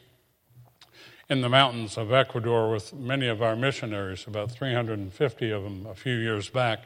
in 1.28 1.40
the 1.40 1.48
mountains 1.48 1.96
of 1.96 2.12
Ecuador 2.12 2.70
with 2.70 2.92
many 2.92 3.26
of 3.28 3.42
our 3.42 3.56
missionaries, 3.56 4.26
about 4.26 4.50
350 4.50 5.50
of 5.50 5.62
them 5.62 5.86
a 5.86 5.94
few 5.94 6.16
years 6.16 6.48
back. 6.48 6.80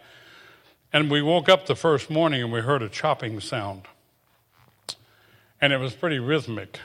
And 0.93 1.11
we 1.11 1.21
woke 1.21 1.49
up 1.49 1.67
the 1.67 1.75
first 1.75 2.09
morning 2.09 2.43
and 2.43 2.53
we 2.53 2.61
heard 2.61 2.83
a 2.83 2.89
chopping 2.89 3.41
sound. 3.41 3.83
And 5.61 5.73
it 5.73 5.79
was 5.79 5.95
pretty 5.95 6.19
rhythmic. 6.19 6.79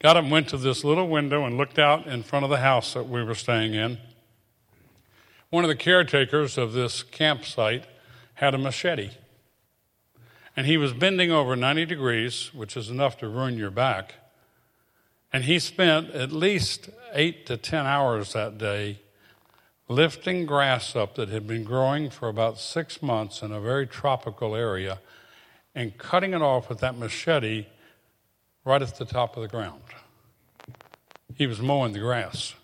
Got 0.00 0.16
up, 0.16 0.28
went 0.28 0.48
to 0.50 0.56
this 0.56 0.84
little 0.84 1.08
window, 1.08 1.44
and 1.44 1.56
looked 1.56 1.78
out 1.78 2.06
in 2.06 2.22
front 2.22 2.44
of 2.44 2.50
the 2.50 2.58
house 2.58 2.92
that 2.94 3.08
we 3.08 3.24
were 3.24 3.34
staying 3.34 3.74
in. 3.74 3.98
One 5.50 5.64
of 5.64 5.68
the 5.68 5.76
caretakers 5.76 6.58
of 6.58 6.72
this 6.72 7.02
campsite 7.02 7.84
had 8.34 8.54
a 8.54 8.58
machete. 8.58 9.12
And 10.56 10.66
he 10.66 10.76
was 10.76 10.92
bending 10.92 11.30
over 11.30 11.56
90 11.56 11.86
degrees, 11.86 12.52
which 12.54 12.76
is 12.76 12.90
enough 12.90 13.16
to 13.18 13.28
ruin 13.28 13.56
your 13.56 13.70
back. 13.70 14.14
And 15.34 15.46
he 15.46 15.58
spent 15.58 16.10
at 16.10 16.30
least 16.30 16.90
eight 17.12 17.44
to 17.46 17.56
10 17.56 17.86
hours 17.86 18.34
that 18.34 18.56
day 18.56 19.00
lifting 19.88 20.46
grass 20.46 20.94
up 20.94 21.16
that 21.16 21.28
had 21.28 21.44
been 21.44 21.64
growing 21.64 22.08
for 22.08 22.28
about 22.28 22.56
six 22.56 23.02
months 23.02 23.42
in 23.42 23.50
a 23.50 23.60
very 23.60 23.84
tropical 23.84 24.54
area 24.54 25.00
and 25.74 25.98
cutting 25.98 26.34
it 26.34 26.40
off 26.40 26.68
with 26.68 26.78
that 26.78 26.96
machete 26.96 27.66
right 28.64 28.80
at 28.80 28.96
the 28.96 29.04
top 29.04 29.36
of 29.36 29.42
the 29.42 29.48
ground. 29.48 29.82
He 31.34 31.48
was 31.48 31.60
mowing 31.60 31.94
the 31.94 31.98
grass. 31.98 32.54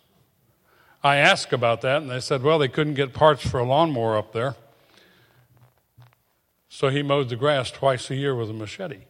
I 1.02 1.16
asked 1.16 1.52
about 1.52 1.80
that, 1.80 2.02
and 2.02 2.08
they 2.08 2.20
said, 2.20 2.40
well, 2.40 2.60
they 2.60 2.68
couldn't 2.68 2.94
get 2.94 3.12
parts 3.12 3.44
for 3.44 3.58
a 3.58 3.64
lawnmower 3.64 4.16
up 4.16 4.32
there. 4.32 4.54
So 6.68 6.88
he 6.88 7.02
mowed 7.02 7.30
the 7.30 7.36
grass 7.36 7.72
twice 7.72 8.12
a 8.12 8.14
year 8.14 8.36
with 8.36 8.48
a 8.48 8.52
machete. 8.52 9.06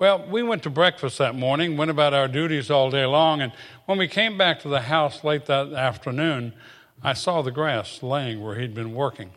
Well, 0.00 0.26
we 0.30 0.42
went 0.42 0.62
to 0.62 0.70
breakfast 0.70 1.18
that 1.18 1.34
morning, 1.34 1.76
went 1.76 1.90
about 1.90 2.14
our 2.14 2.26
duties 2.26 2.70
all 2.70 2.90
day 2.90 3.04
long, 3.04 3.42
and 3.42 3.52
when 3.84 3.98
we 3.98 4.08
came 4.08 4.38
back 4.38 4.60
to 4.60 4.68
the 4.70 4.80
house 4.80 5.22
late 5.22 5.44
that 5.44 5.74
afternoon, 5.74 6.54
I 7.02 7.12
saw 7.12 7.42
the 7.42 7.50
grass 7.50 8.02
laying 8.02 8.40
where 8.40 8.58
he'd 8.58 8.72
been 8.72 8.94
working. 8.94 9.32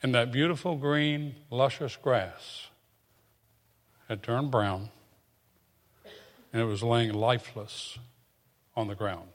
And 0.00 0.14
that 0.14 0.30
beautiful 0.30 0.76
green, 0.76 1.34
luscious 1.50 1.96
grass 1.96 2.68
had 4.06 4.22
turned 4.22 4.52
brown, 4.52 4.90
and 6.52 6.62
it 6.62 6.66
was 6.66 6.84
laying 6.84 7.12
lifeless 7.12 7.98
on 8.76 8.86
the 8.86 8.94
ground. 8.94 9.30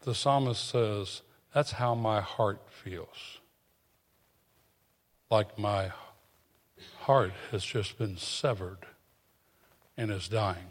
The 0.00 0.14
psalmist 0.14 0.66
says, 0.66 1.20
That's 1.52 1.72
how 1.72 1.94
my 1.94 2.22
heart 2.22 2.62
feels 2.70 3.38
like 5.30 5.58
my 5.58 5.92
heart 7.06 7.32
has 7.52 7.64
just 7.64 7.96
been 7.98 8.16
severed 8.16 8.78
and 9.96 10.10
is 10.10 10.26
dying. 10.26 10.66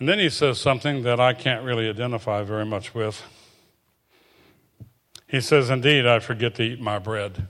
And 0.00 0.08
then 0.08 0.18
he 0.18 0.30
says 0.30 0.58
something 0.58 1.02
that 1.02 1.20
I 1.20 1.34
can't 1.34 1.66
really 1.66 1.86
identify 1.86 2.42
very 2.42 2.64
much 2.64 2.94
with. 2.94 3.22
He 5.28 5.42
says, 5.42 5.68
Indeed, 5.68 6.06
I 6.06 6.18
forget 6.18 6.54
to 6.54 6.62
eat 6.62 6.80
my 6.80 6.98
bread. 6.98 7.46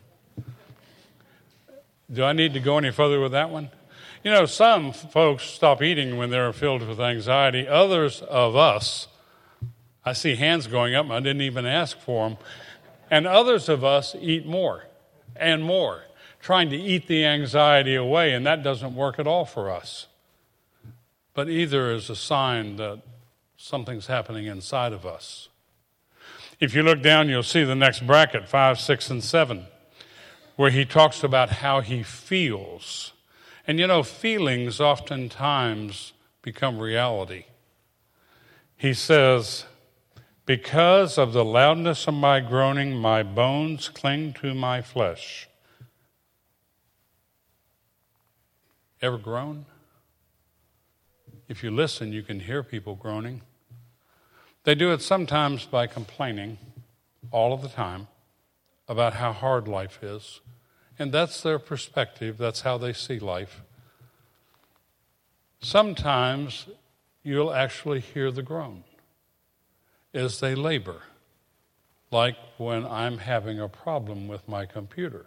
Do 2.12 2.24
I 2.24 2.32
need 2.32 2.52
to 2.54 2.60
go 2.60 2.76
any 2.76 2.90
further 2.90 3.20
with 3.20 3.30
that 3.30 3.50
one? 3.50 3.70
You 4.24 4.32
know, 4.32 4.44
some 4.44 4.92
folks 4.92 5.44
stop 5.44 5.82
eating 5.82 6.16
when 6.16 6.30
they're 6.30 6.52
filled 6.52 6.82
with 6.82 7.00
anxiety. 7.00 7.68
Others 7.68 8.22
of 8.22 8.56
us, 8.56 9.06
I 10.04 10.14
see 10.14 10.34
hands 10.34 10.66
going 10.66 10.96
up, 10.96 11.08
I 11.10 11.20
didn't 11.20 11.42
even 11.42 11.64
ask 11.64 11.96
for 11.96 12.28
them. 12.28 12.38
And 13.14 13.28
others 13.28 13.68
of 13.68 13.84
us 13.84 14.16
eat 14.20 14.44
more 14.44 14.86
and 15.36 15.62
more, 15.62 16.02
trying 16.40 16.68
to 16.70 16.76
eat 16.76 17.06
the 17.06 17.24
anxiety 17.24 17.94
away, 17.94 18.32
and 18.32 18.44
that 18.44 18.64
doesn't 18.64 18.96
work 18.96 19.20
at 19.20 19.26
all 19.28 19.44
for 19.44 19.70
us. 19.70 20.08
But 21.32 21.48
either 21.48 21.92
is 21.92 22.10
a 22.10 22.16
sign 22.16 22.74
that 22.78 23.02
something's 23.56 24.08
happening 24.08 24.46
inside 24.46 24.92
of 24.92 25.06
us. 25.06 25.48
If 26.58 26.74
you 26.74 26.82
look 26.82 27.02
down, 27.02 27.28
you'll 27.28 27.44
see 27.44 27.62
the 27.62 27.76
next 27.76 28.04
bracket, 28.04 28.48
five, 28.48 28.80
six, 28.80 29.08
and 29.08 29.22
seven, 29.22 29.66
where 30.56 30.70
he 30.70 30.84
talks 30.84 31.22
about 31.22 31.50
how 31.50 31.82
he 31.82 32.02
feels. 32.02 33.12
And 33.64 33.78
you 33.78 33.86
know, 33.86 34.02
feelings 34.02 34.80
oftentimes 34.80 36.14
become 36.42 36.80
reality. 36.80 37.44
He 38.76 38.92
says, 38.92 39.66
Because 40.46 41.16
of 41.16 41.32
the 41.32 41.44
loudness 41.44 42.06
of 42.06 42.14
my 42.14 42.40
groaning, 42.40 42.94
my 42.94 43.22
bones 43.22 43.88
cling 43.88 44.34
to 44.34 44.52
my 44.52 44.82
flesh. 44.82 45.48
Ever 49.00 49.16
groan? 49.16 49.64
If 51.48 51.62
you 51.62 51.70
listen, 51.70 52.12
you 52.12 52.22
can 52.22 52.40
hear 52.40 52.62
people 52.62 52.94
groaning. 52.94 53.40
They 54.64 54.74
do 54.74 54.92
it 54.92 55.00
sometimes 55.00 55.64
by 55.64 55.86
complaining 55.86 56.58
all 57.30 57.54
of 57.54 57.62
the 57.62 57.68
time 57.68 58.08
about 58.86 59.14
how 59.14 59.32
hard 59.32 59.66
life 59.66 60.02
is. 60.02 60.40
And 60.98 61.10
that's 61.10 61.40
their 61.40 61.58
perspective, 61.58 62.36
that's 62.36 62.60
how 62.60 62.76
they 62.76 62.92
see 62.92 63.18
life. 63.18 63.62
Sometimes 65.60 66.66
you'll 67.22 67.52
actually 67.52 68.00
hear 68.00 68.30
the 68.30 68.42
groan 68.42 68.84
as 70.14 70.40
they 70.40 70.54
labor, 70.54 71.02
like 72.10 72.36
when 72.56 72.86
I'm 72.86 73.18
having 73.18 73.60
a 73.60 73.68
problem 73.68 74.28
with 74.28 74.48
my 74.48 74.64
computer. 74.64 75.26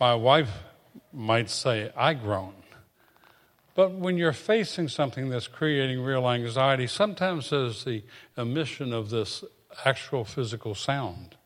My 0.00 0.14
wife 0.14 0.50
might 1.12 1.50
say, 1.50 1.92
I 1.96 2.14
groan. 2.14 2.54
But 3.74 3.92
when 3.92 4.16
you're 4.16 4.32
facing 4.32 4.88
something 4.88 5.28
that's 5.28 5.46
creating 5.46 6.02
real 6.02 6.28
anxiety, 6.28 6.86
sometimes 6.86 7.50
there's 7.50 7.84
the 7.84 8.02
emission 8.36 8.92
of 8.92 9.10
this 9.10 9.44
actual 9.84 10.24
physical 10.24 10.74
sound. 10.74 11.36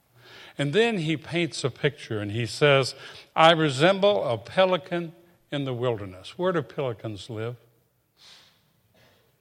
And 0.57 0.73
then 0.73 0.99
he 0.99 1.17
paints 1.17 1.65
a 1.65 1.71
picture 1.71 2.21
and 2.21 2.31
he 2.31 2.47
says, 2.47 2.95
I 3.35 3.53
resemble 3.53 4.25
a 4.25 4.39
pelican 4.39 5.13
in 5.51 5.65
the 5.65 5.75
wilderness. 5.75 6.39
Where 6.39 6.53
do 6.53 6.63
pelicans 6.63 7.29
live? 7.29 7.57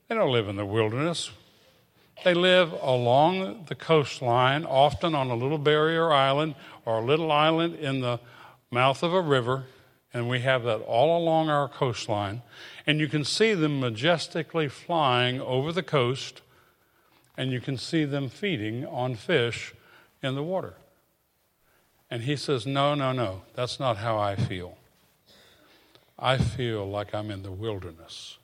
They 0.08 0.16
don't 0.16 0.32
live 0.32 0.50
in 0.50 0.58
the 0.58 0.66
wilderness. 0.66 1.32
They 2.24 2.34
live 2.36 2.72
along 2.82 3.66
the 3.68 3.76
coastline, 3.76 4.66
often 4.66 5.16
on 5.16 5.30
a 5.30 5.36
little 5.36 5.58
barrier 5.58 6.12
island 6.12 6.56
or 6.86 7.00
a 7.00 7.06
little 7.06 7.32
island 7.32 7.76
in 7.76 8.02
the 8.02 8.20
mouth 8.70 9.02
of 9.02 9.14
a 9.14 9.22
river. 9.22 9.66
And 10.14 10.30
we 10.30 10.42
have 10.42 10.64
that 10.64 10.82
all 10.82 11.18
along 11.18 11.50
our 11.50 11.68
coastline. 11.68 12.42
And 12.86 13.00
you 13.00 13.08
can 13.08 13.24
see 13.24 13.54
them 13.54 13.80
majestically 13.80 14.68
flying 14.68 15.40
over 15.42 15.72
the 15.72 15.84
coast, 15.84 16.42
and 17.38 17.52
you 17.52 17.62
can 17.62 17.78
see 17.78 18.06
them 18.06 18.30
feeding 18.30 18.86
on 18.86 19.16
fish 19.16 19.74
in 20.22 20.36
the 20.36 20.44
water. 20.44 20.76
And 22.10 22.24
he 22.24 22.36
says, 22.36 22.68
No, 22.68 22.94
no, 22.94 23.14
no, 23.14 23.44
that's 23.56 23.80
not 23.80 23.98
how 23.98 24.20
I 24.20 24.36
feel. 24.36 24.78
I 26.20 26.38
feel 26.38 26.88
like 26.88 27.16
I'm 27.16 27.32
in 27.32 27.42
the 27.42 27.52
wilderness, 27.52 28.38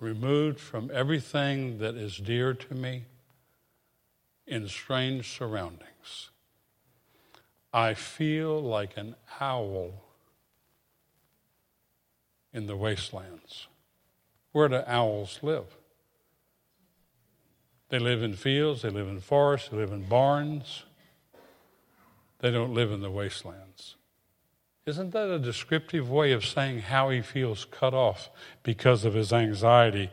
removed 0.00 0.58
from 0.58 0.90
everything 0.92 1.78
that 1.78 1.94
is 1.94 2.16
dear 2.16 2.54
to 2.54 2.74
me, 2.74 3.04
in 4.46 4.66
strange 4.66 5.36
surroundings. 5.36 6.30
I 7.72 7.94
feel 7.94 8.60
like 8.60 8.96
an 8.96 9.14
owl 9.40 9.92
in 12.52 12.66
the 12.66 12.76
wastelands. 12.76 13.68
Where 14.52 14.68
do 14.68 14.82
owls 14.86 15.38
live? 15.42 15.76
They 17.90 17.98
live 17.98 18.22
in 18.22 18.34
fields, 18.34 18.82
they 18.82 18.90
live 18.90 19.08
in 19.08 19.20
forests, 19.20 19.68
they 19.68 19.76
live 19.76 19.92
in 19.92 20.04
barns. 20.04 20.84
They 22.40 22.50
don't 22.50 22.72
live 22.72 22.90
in 22.90 23.02
the 23.02 23.10
wastelands. 23.10 23.96
Isn't 24.86 25.10
that 25.12 25.30
a 25.30 25.38
descriptive 25.38 26.10
way 26.10 26.32
of 26.32 26.44
saying 26.44 26.80
how 26.80 27.10
he 27.10 27.20
feels 27.20 27.64
cut 27.64 27.94
off 27.94 28.30
because 28.62 29.04
of 29.04 29.14
his 29.14 29.32
anxiety? 29.32 30.10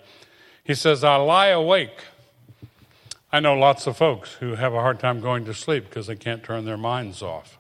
He 0.64 0.76
says, 0.76 1.04
I 1.04 1.16
lie 1.16 1.48
awake. 1.48 2.04
I 3.32 3.40
know 3.40 3.56
lots 3.56 3.88
of 3.88 3.98
folks 3.98 4.34
who 4.34 4.56
have 4.56 4.74
a 4.74 4.82
hard 4.82 5.00
time 5.00 5.22
going 5.22 5.46
to 5.46 5.54
sleep 5.54 5.86
because 5.86 6.08
they 6.08 6.16
can't 6.16 6.44
turn 6.44 6.66
their 6.66 6.78
minds 6.78 7.22
off. 7.22 7.58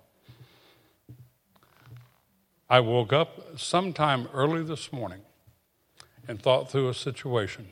I 2.69 2.81
woke 2.81 3.13
up 3.13 3.57
sometime 3.57 4.27
early 4.33 4.63
this 4.63 4.91
morning 4.91 5.21
and 6.27 6.41
thought 6.41 6.69
through 6.69 6.89
a 6.89 6.93
situation. 6.93 7.69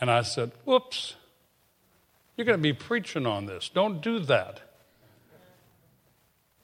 And 0.00 0.10
I 0.10 0.22
said, 0.22 0.52
Whoops, 0.64 1.16
you're 2.36 2.44
going 2.44 2.58
to 2.58 2.62
be 2.62 2.72
preaching 2.72 3.26
on 3.26 3.46
this. 3.46 3.68
Don't 3.68 4.00
do 4.00 4.20
that. 4.20 4.60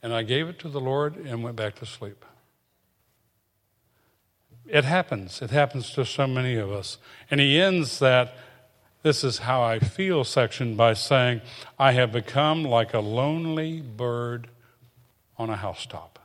And 0.02 0.12
I 0.12 0.22
gave 0.22 0.48
it 0.48 0.58
to 0.60 0.68
the 0.68 0.80
Lord 0.80 1.16
and 1.16 1.42
went 1.42 1.56
back 1.56 1.76
to 1.76 1.86
sleep. 1.86 2.24
It 4.66 4.84
happens. 4.84 5.40
It 5.42 5.50
happens 5.50 5.90
to 5.92 6.04
so 6.04 6.26
many 6.26 6.56
of 6.56 6.70
us. 6.70 6.98
And 7.30 7.40
he 7.40 7.60
ends 7.60 7.98
that 7.98 8.36
this 9.02 9.24
is 9.24 9.38
how 9.38 9.62
I 9.62 9.78
feel 9.78 10.24
section 10.24 10.76
by 10.76 10.92
saying, 10.94 11.40
I 11.78 11.92
have 11.92 12.12
become 12.12 12.64
like 12.64 12.92
a 12.94 13.00
lonely 13.00 13.80
bird 13.80 14.48
on 15.38 15.50
a 15.50 15.56
housetop. 15.56 16.18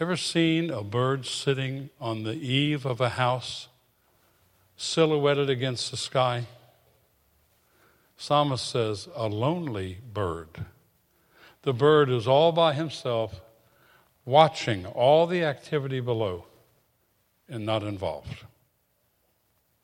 Ever 0.00 0.16
seen 0.16 0.70
a 0.70 0.82
bird 0.82 1.24
sitting 1.24 1.90
on 2.00 2.24
the 2.24 2.34
eave 2.34 2.84
of 2.84 3.00
a 3.00 3.10
house, 3.10 3.68
silhouetted 4.76 5.48
against 5.48 5.90
the 5.90 5.96
sky? 5.96 6.46
Psalmist 8.16 8.68
says, 8.68 9.08
a 9.14 9.28
lonely 9.28 9.98
bird 10.12 10.64
the 11.64 11.72
bird 11.72 12.10
is 12.10 12.28
all 12.28 12.52
by 12.52 12.74
himself, 12.74 13.40
watching 14.26 14.84
all 14.84 15.26
the 15.26 15.42
activity 15.42 15.98
below 15.98 16.44
and 17.48 17.64
not 17.64 17.82
involved, 17.82 18.44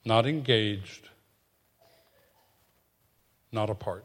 not 0.04 0.26
engaged, 0.26 1.08
not 3.50 3.70
a 3.70 3.74
part. 3.74 4.04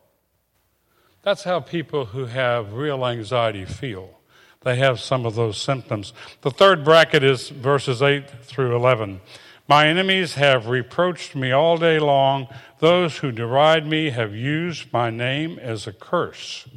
That's 1.22 1.44
how 1.44 1.60
people 1.60 2.06
who 2.06 2.28
have 2.28 2.74
real 2.74 3.06
anxiety 3.06 3.66
feel. 3.66 4.20
They 4.62 4.78
have 4.78 5.00
some 5.02 5.26
of 5.26 5.36
those 5.36 5.58
symptoms. 5.58 6.14
The 6.42 6.52
third 6.52 6.86
bracket 6.86 7.24
is 7.24 7.50
verses 7.50 8.02
8 8.02 8.30
through 8.44 8.76
11. 8.76 9.20
My 9.68 9.88
enemies 9.88 10.36
have 10.36 10.68
reproached 10.68 11.36
me 11.36 11.52
all 11.52 11.78
day 11.78 12.00
long. 12.00 12.48
Those 12.80 13.18
who 13.18 13.32
deride 13.32 13.86
me 13.86 14.12
have 14.12 14.34
used 14.34 14.94
my 14.94 15.10
name 15.10 15.60
as 15.60 15.88
a 15.88 15.94
curse. 15.94 16.68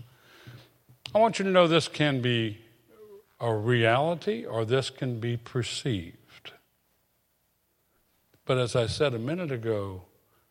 I 1.15 1.19
want 1.19 1.39
you 1.39 1.45
to 1.47 1.51
know 1.51 1.67
this 1.67 1.89
can 1.89 2.21
be 2.21 2.59
a 3.41 3.55
reality 3.55 4.45
or 4.45 4.65
this 4.65 4.91
can 4.91 5.21
be 5.21 5.37
perceived. 5.37 6.53
But 8.45 8.59
as 8.59 8.77
I 8.77 8.87
said 8.87 9.15
a 9.15 9.19
minute 9.19 9.51
ago, 9.51 10.03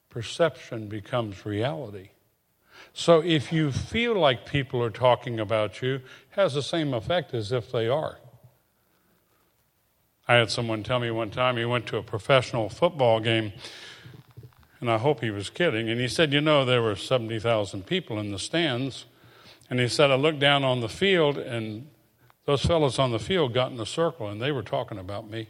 perception 0.10 0.88
becomes 0.88 1.46
reality. 1.46 2.10
So 2.94 3.24
if 3.24 3.52
you 3.52 3.72
feel 3.72 4.16
like 4.16 4.50
people 4.50 4.82
are 4.82 4.90
talking 4.90 5.40
about 5.40 5.82
you, 5.82 6.02
has 6.32 6.54
the 6.54 6.64
same 6.64 6.94
effect 6.94 7.34
as 7.34 7.52
if 7.52 7.72
they 7.72 7.88
are. 7.88 8.18
I 10.28 10.36
had 10.36 10.52
someone 10.52 10.84
tell 10.84 11.00
me 11.00 11.12
one 11.12 11.30
time 11.30 11.58
he 11.58 11.66
went 11.66 11.86
to 11.88 11.98
a 11.98 12.04
professional 12.04 12.70
football 12.70 13.20
game, 13.20 13.54
and 14.80 14.92
I 14.92 14.98
hope 14.98 15.22
he 15.22 15.32
was 15.32 15.50
kidding, 15.50 15.90
and 15.90 16.02
he 16.02 16.08
said, 16.08 16.34
You 16.34 16.42
know, 16.42 16.66
there 16.66 16.82
were 16.82 16.96
70,000 16.96 17.86
people 17.86 18.20
in 18.20 18.32
the 18.32 18.40
stands. 18.40 19.06
And 19.70 19.80
he 19.80 19.88
said, 19.88 20.12
I 20.12 20.16
looked 20.16 20.40
down 20.40 20.64
on 20.64 20.80
the 20.80 20.90
field, 20.90 21.38
and 21.38 21.88
those 22.46 22.66
fellows 22.66 23.00
on 23.00 23.12
the 23.12 23.20
field 23.20 23.54
got 23.54 23.72
in 23.72 23.80
a 23.80 23.86
circle, 23.86 24.30
and 24.30 24.42
they 24.42 24.52
were 24.52 24.64
talking 24.64 24.98
about 24.98 25.30
me. 25.30 25.50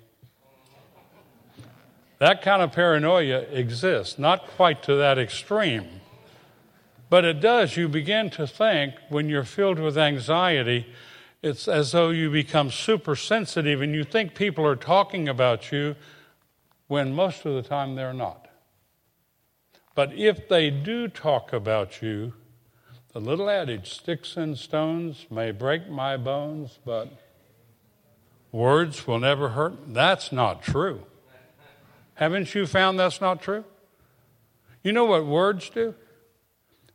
That 2.19 2.41
kind 2.41 2.63
of 2.63 2.71
paranoia 2.71 3.41
exists, 3.41 4.17
not 4.17 4.47
quite 4.47 4.81
to 4.83 4.95
that 4.95 5.19
extreme. 5.19 5.87
But 7.09 7.25
it 7.25 7.39
does. 7.39 7.77
You 7.77 7.87
begin 7.87 8.29
to 8.31 8.47
think 8.47 8.95
when 9.09 9.29
you're 9.29 9.43
filled 9.43 9.79
with 9.79 9.97
anxiety, 9.97 10.87
it's 11.41 11.67
as 11.67 11.91
though 11.91 12.09
you 12.09 12.31
become 12.31 12.71
super 12.71 13.15
sensitive 13.15 13.81
and 13.81 13.93
you 13.93 14.03
think 14.03 14.33
people 14.33 14.65
are 14.65 14.75
talking 14.75 15.29
about 15.29 15.71
you 15.71 15.95
when 16.87 17.13
most 17.13 17.45
of 17.45 17.53
the 17.53 17.61
time 17.61 17.95
they're 17.95 18.13
not. 18.13 18.47
But 19.93 20.13
if 20.13 20.49
they 20.49 20.69
do 20.69 21.07
talk 21.07 21.53
about 21.53 22.01
you, 22.01 22.33
the 23.17 23.23
little 23.23 23.49
adage, 23.49 23.95
sticks 23.95 24.37
and 24.37 24.55
stones 24.55 25.25
may 25.31 25.49
break 25.49 25.89
my 25.89 26.15
bones, 26.15 26.77
but 26.85 27.11
words 28.51 29.07
will 29.07 29.17
never 29.17 29.49
hurt. 29.49 29.91
That's 29.91 30.31
not 30.31 30.61
true. 30.61 31.01
Haven't 32.13 32.53
you 32.53 32.67
found 32.67 32.99
that's 32.99 33.19
not 33.19 33.41
true? 33.41 33.65
You 34.83 34.91
know 34.91 35.05
what 35.05 35.25
words 35.25 35.71
do? 35.71 35.95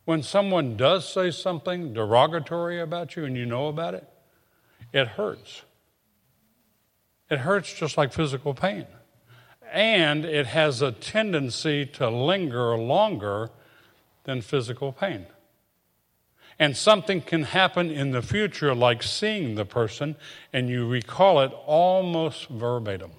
When 0.05 0.23
someone 0.23 0.77
does 0.77 1.11
say 1.11 1.29
something 1.29 1.93
derogatory 1.93 2.79
about 2.79 3.17
you 3.17 3.25
and 3.25 3.35
you 3.35 3.45
know 3.45 3.67
about 3.67 3.93
it, 3.93 4.07
it 4.93 5.09
hurts. 5.09 5.63
It 7.29 7.39
hurts 7.39 7.73
just 7.73 7.97
like 7.97 8.13
physical 8.13 8.53
pain. 8.53 8.87
And 9.73 10.23
it 10.23 10.45
has 10.45 10.81
a 10.81 10.93
tendency 10.93 11.85
to 11.85 12.09
linger 12.09 12.77
longer 12.77 13.49
than 14.23 14.39
physical 14.39 14.93
pain. 14.93 15.25
And 16.59 16.77
something 16.77 17.21
can 17.21 17.43
happen 17.43 17.89
in 17.89 18.11
the 18.11 18.21
future, 18.21 18.75
like 18.75 19.03
seeing 19.03 19.55
the 19.55 19.65
person, 19.65 20.15
and 20.51 20.69
you 20.69 20.87
recall 20.87 21.41
it 21.41 21.51
almost 21.65 22.47
verbatim. 22.49 23.11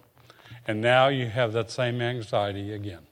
And 0.67 0.81
now 0.81 1.09
you 1.09 1.27
have 1.27 1.53
that 1.53 1.71
same 1.71 2.01
anxiety 2.01 2.73
again. 2.73 3.07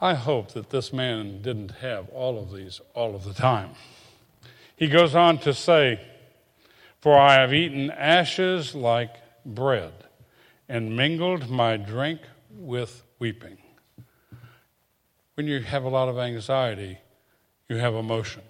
I 0.00 0.14
hope 0.14 0.52
that 0.52 0.70
this 0.70 0.92
man 0.92 1.42
didn't 1.42 1.70
have 1.80 2.08
all 2.08 2.36
of 2.36 2.52
these 2.52 2.80
all 2.92 3.14
of 3.14 3.22
the 3.22 3.32
time. 3.32 3.70
He 4.74 4.88
goes 4.88 5.14
on 5.14 5.38
to 5.38 5.54
say, 5.54 6.00
For 7.00 7.16
I 7.16 7.34
have 7.34 7.54
eaten 7.54 7.88
ashes 7.90 8.74
like 8.74 9.14
bread, 9.46 9.92
and 10.68 10.96
mingled 10.96 11.48
my 11.48 11.76
drink 11.76 12.20
with 12.50 13.04
weeping. 13.20 13.58
When 15.34 15.46
you 15.46 15.60
have 15.60 15.84
a 15.84 15.88
lot 15.88 16.08
of 16.08 16.18
anxiety, 16.18 16.98
you 17.72 17.78
have 17.78 17.94
emotion. 17.94 18.42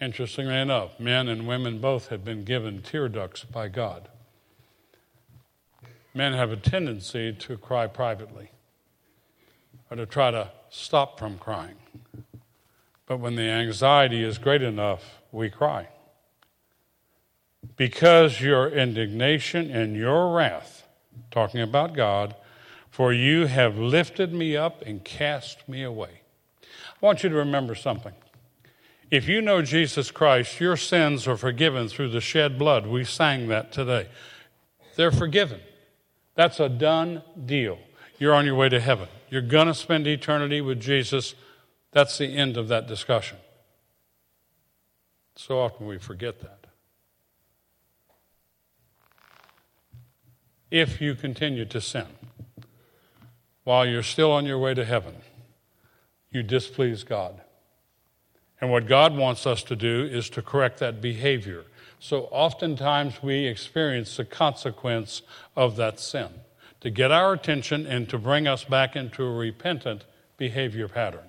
Interestingly 0.00 0.54
enough, 0.54 1.00
men 1.00 1.26
and 1.26 1.48
women 1.48 1.80
both 1.80 2.08
have 2.08 2.24
been 2.24 2.44
given 2.44 2.80
tear 2.80 3.08
ducts 3.08 3.42
by 3.42 3.66
God. 3.66 4.08
Men 6.14 6.32
have 6.32 6.52
a 6.52 6.56
tendency 6.56 7.32
to 7.32 7.56
cry 7.56 7.88
privately 7.88 8.50
or 9.90 9.96
to 9.96 10.06
try 10.06 10.30
to 10.30 10.52
stop 10.70 11.18
from 11.18 11.38
crying. 11.38 11.74
But 13.06 13.18
when 13.18 13.34
the 13.34 13.50
anxiety 13.50 14.22
is 14.22 14.38
great 14.38 14.62
enough, 14.62 15.18
we 15.32 15.50
cry. 15.50 15.88
Because 17.76 18.40
your 18.40 18.68
indignation 18.68 19.72
and 19.72 19.96
your 19.96 20.36
wrath, 20.36 20.86
talking 21.32 21.60
about 21.60 21.94
God, 21.94 22.36
for 22.90 23.12
you 23.12 23.46
have 23.46 23.76
lifted 23.76 24.32
me 24.32 24.56
up 24.56 24.82
and 24.82 25.04
cast 25.04 25.68
me 25.68 25.82
away. 25.82 26.21
I 27.02 27.06
want 27.06 27.24
you 27.24 27.30
to 27.30 27.36
remember 27.36 27.74
something. 27.74 28.12
If 29.10 29.28
you 29.28 29.42
know 29.42 29.60
Jesus 29.60 30.10
Christ, 30.10 30.60
your 30.60 30.76
sins 30.76 31.26
are 31.26 31.36
forgiven 31.36 31.88
through 31.88 32.10
the 32.10 32.20
shed 32.20 32.58
blood. 32.58 32.86
We 32.86 33.04
sang 33.04 33.48
that 33.48 33.72
today. 33.72 34.08
They're 34.96 35.10
forgiven. 35.10 35.60
That's 36.34 36.60
a 36.60 36.68
done 36.68 37.22
deal. 37.44 37.78
You're 38.18 38.34
on 38.34 38.46
your 38.46 38.54
way 38.54 38.68
to 38.68 38.80
heaven. 38.80 39.08
You're 39.28 39.42
going 39.42 39.66
to 39.66 39.74
spend 39.74 40.06
eternity 40.06 40.60
with 40.60 40.80
Jesus. 40.80 41.34
That's 41.90 42.16
the 42.18 42.36
end 42.36 42.56
of 42.56 42.68
that 42.68 42.86
discussion. 42.86 43.38
So 45.34 45.58
often 45.58 45.86
we 45.86 45.98
forget 45.98 46.40
that. 46.40 46.66
If 50.70 51.00
you 51.00 51.14
continue 51.14 51.64
to 51.66 51.80
sin 51.80 52.06
while 53.64 53.84
you're 53.84 54.02
still 54.02 54.32
on 54.32 54.46
your 54.46 54.58
way 54.58 54.72
to 54.72 54.84
heaven, 54.84 55.16
you 56.32 56.42
displease 56.42 57.04
God. 57.04 57.40
And 58.60 58.70
what 58.70 58.86
God 58.86 59.16
wants 59.16 59.46
us 59.46 59.62
to 59.64 59.76
do 59.76 60.04
is 60.04 60.30
to 60.30 60.42
correct 60.42 60.78
that 60.78 61.00
behavior. 61.00 61.64
So 61.98 62.28
oftentimes 62.30 63.22
we 63.22 63.46
experience 63.46 64.16
the 64.16 64.24
consequence 64.24 65.22
of 65.56 65.76
that 65.76 66.00
sin 66.00 66.28
to 66.80 66.90
get 66.90 67.12
our 67.12 67.32
attention 67.32 67.86
and 67.86 68.08
to 68.08 68.18
bring 68.18 68.48
us 68.48 68.64
back 68.64 68.96
into 68.96 69.24
a 69.24 69.32
repentant 69.32 70.04
behavior 70.36 70.88
pattern. 70.88 71.28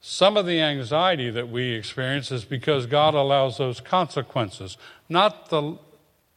Some 0.00 0.36
of 0.36 0.46
the 0.46 0.60
anxiety 0.60 1.30
that 1.30 1.48
we 1.48 1.72
experience 1.72 2.30
is 2.30 2.44
because 2.44 2.86
God 2.86 3.14
allows 3.14 3.58
those 3.58 3.80
consequences, 3.80 4.76
not 5.08 5.48
the 5.48 5.78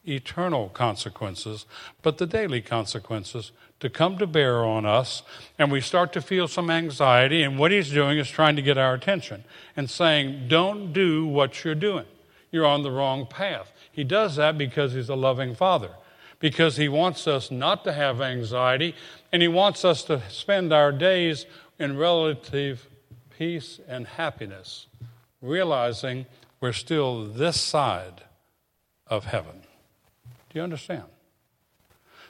eternal 0.06 0.68
consequences, 0.68 1.66
but 2.02 2.18
the 2.18 2.26
daily 2.26 2.60
consequences 2.60 3.52
to 3.80 3.90
come 3.90 4.18
to 4.18 4.26
bear 4.26 4.64
on 4.64 4.86
us, 4.86 5.22
and 5.58 5.70
we 5.70 5.80
start 5.80 6.12
to 6.12 6.20
feel 6.20 6.46
some 6.46 6.70
anxiety. 6.70 7.42
And 7.42 7.58
what 7.58 7.70
He's 7.70 7.90
doing 7.90 8.18
is 8.18 8.30
trying 8.30 8.56
to 8.56 8.62
get 8.62 8.78
our 8.78 8.94
attention 8.94 9.44
and 9.76 9.90
saying, 9.90 10.46
Don't 10.48 10.92
do 10.92 11.26
what 11.26 11.64
you're 11.64 11.74
doing. 11.74 12.06
You're 12.50 12.66
on 12.66 12.82
the 12.82 12.90
wrong 12.90 13.26
path. 13.26 13.72
He 13.90 14.04
does 14.04 14.36
that 14.36 14.56
because 14.56 14.92
He's 14.92 15.08
a 15.08 15.14
loving 15.14 15.54
Father 15.54 15.90
because 16.42 16.76
He 16.76 16.88
wants 16.88 17.28
us 17.28 17.50
not 17.52 17.84
to 17.84 17.92
have 17.92 18.20
anxiety, 18.20 18.94
and 19.30 19.40
He 19.40 19.48
wants 19.48 19.84
us 19.84 20.02
to 20.04 20.20
spend 20.28 20.72
our 20.72 20.90
days 20.90 21.46
in 21.78 21.96
relative 21.96 22.88
peace 23.38 23.80
and 23.88 24.06
happiness, 24.06 24.88
realizing 25.40 26.26
we're 26.60 26.72
still 26.72 27.24
this 27.24 27.58
side 27.58 28.24
of 29.06 29.26
heaven. 29.26 29.62
Do 30.52 30.58
you 30.58 30.62
understand? 30.62 31.04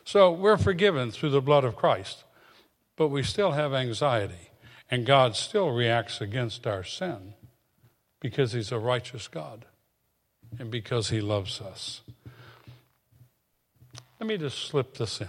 So 0.04 0.30
we're 0.30 0.56
forgiven 0.56 1.10
through 1.10 1.30
the 1.30 1.40
blood 1.40 1.64
of 1.64 1.74
Christ, 1.74 2.22
but 2.96 3.08
we 3.08 3.24
still 3.24 3.52
have 3.52 3.74
anxiety, 3.74 4.50
and 4.88 5.04
God 5.04 5.34
still 5.34 5.70
reacts 5.70 6.20
against 6.20 6.66
our 6.66 6.84
sin 6.84 7.34
because 8.20 8.52
He's 8.52 8.70
a 8.70 8.78
righteous 8.78 9.26
God 9.26 9.64
and 10.56 10.70
because 10.70 11.10
He 11.10 11.20
loves 11.20 11.60
us. 11.60 12.02
Let 14.20 14.28
me 14.28 14.38
just 14.38 14.58
slip 14.58 14.96
this 14.96 15.20
in. 15.20 15.28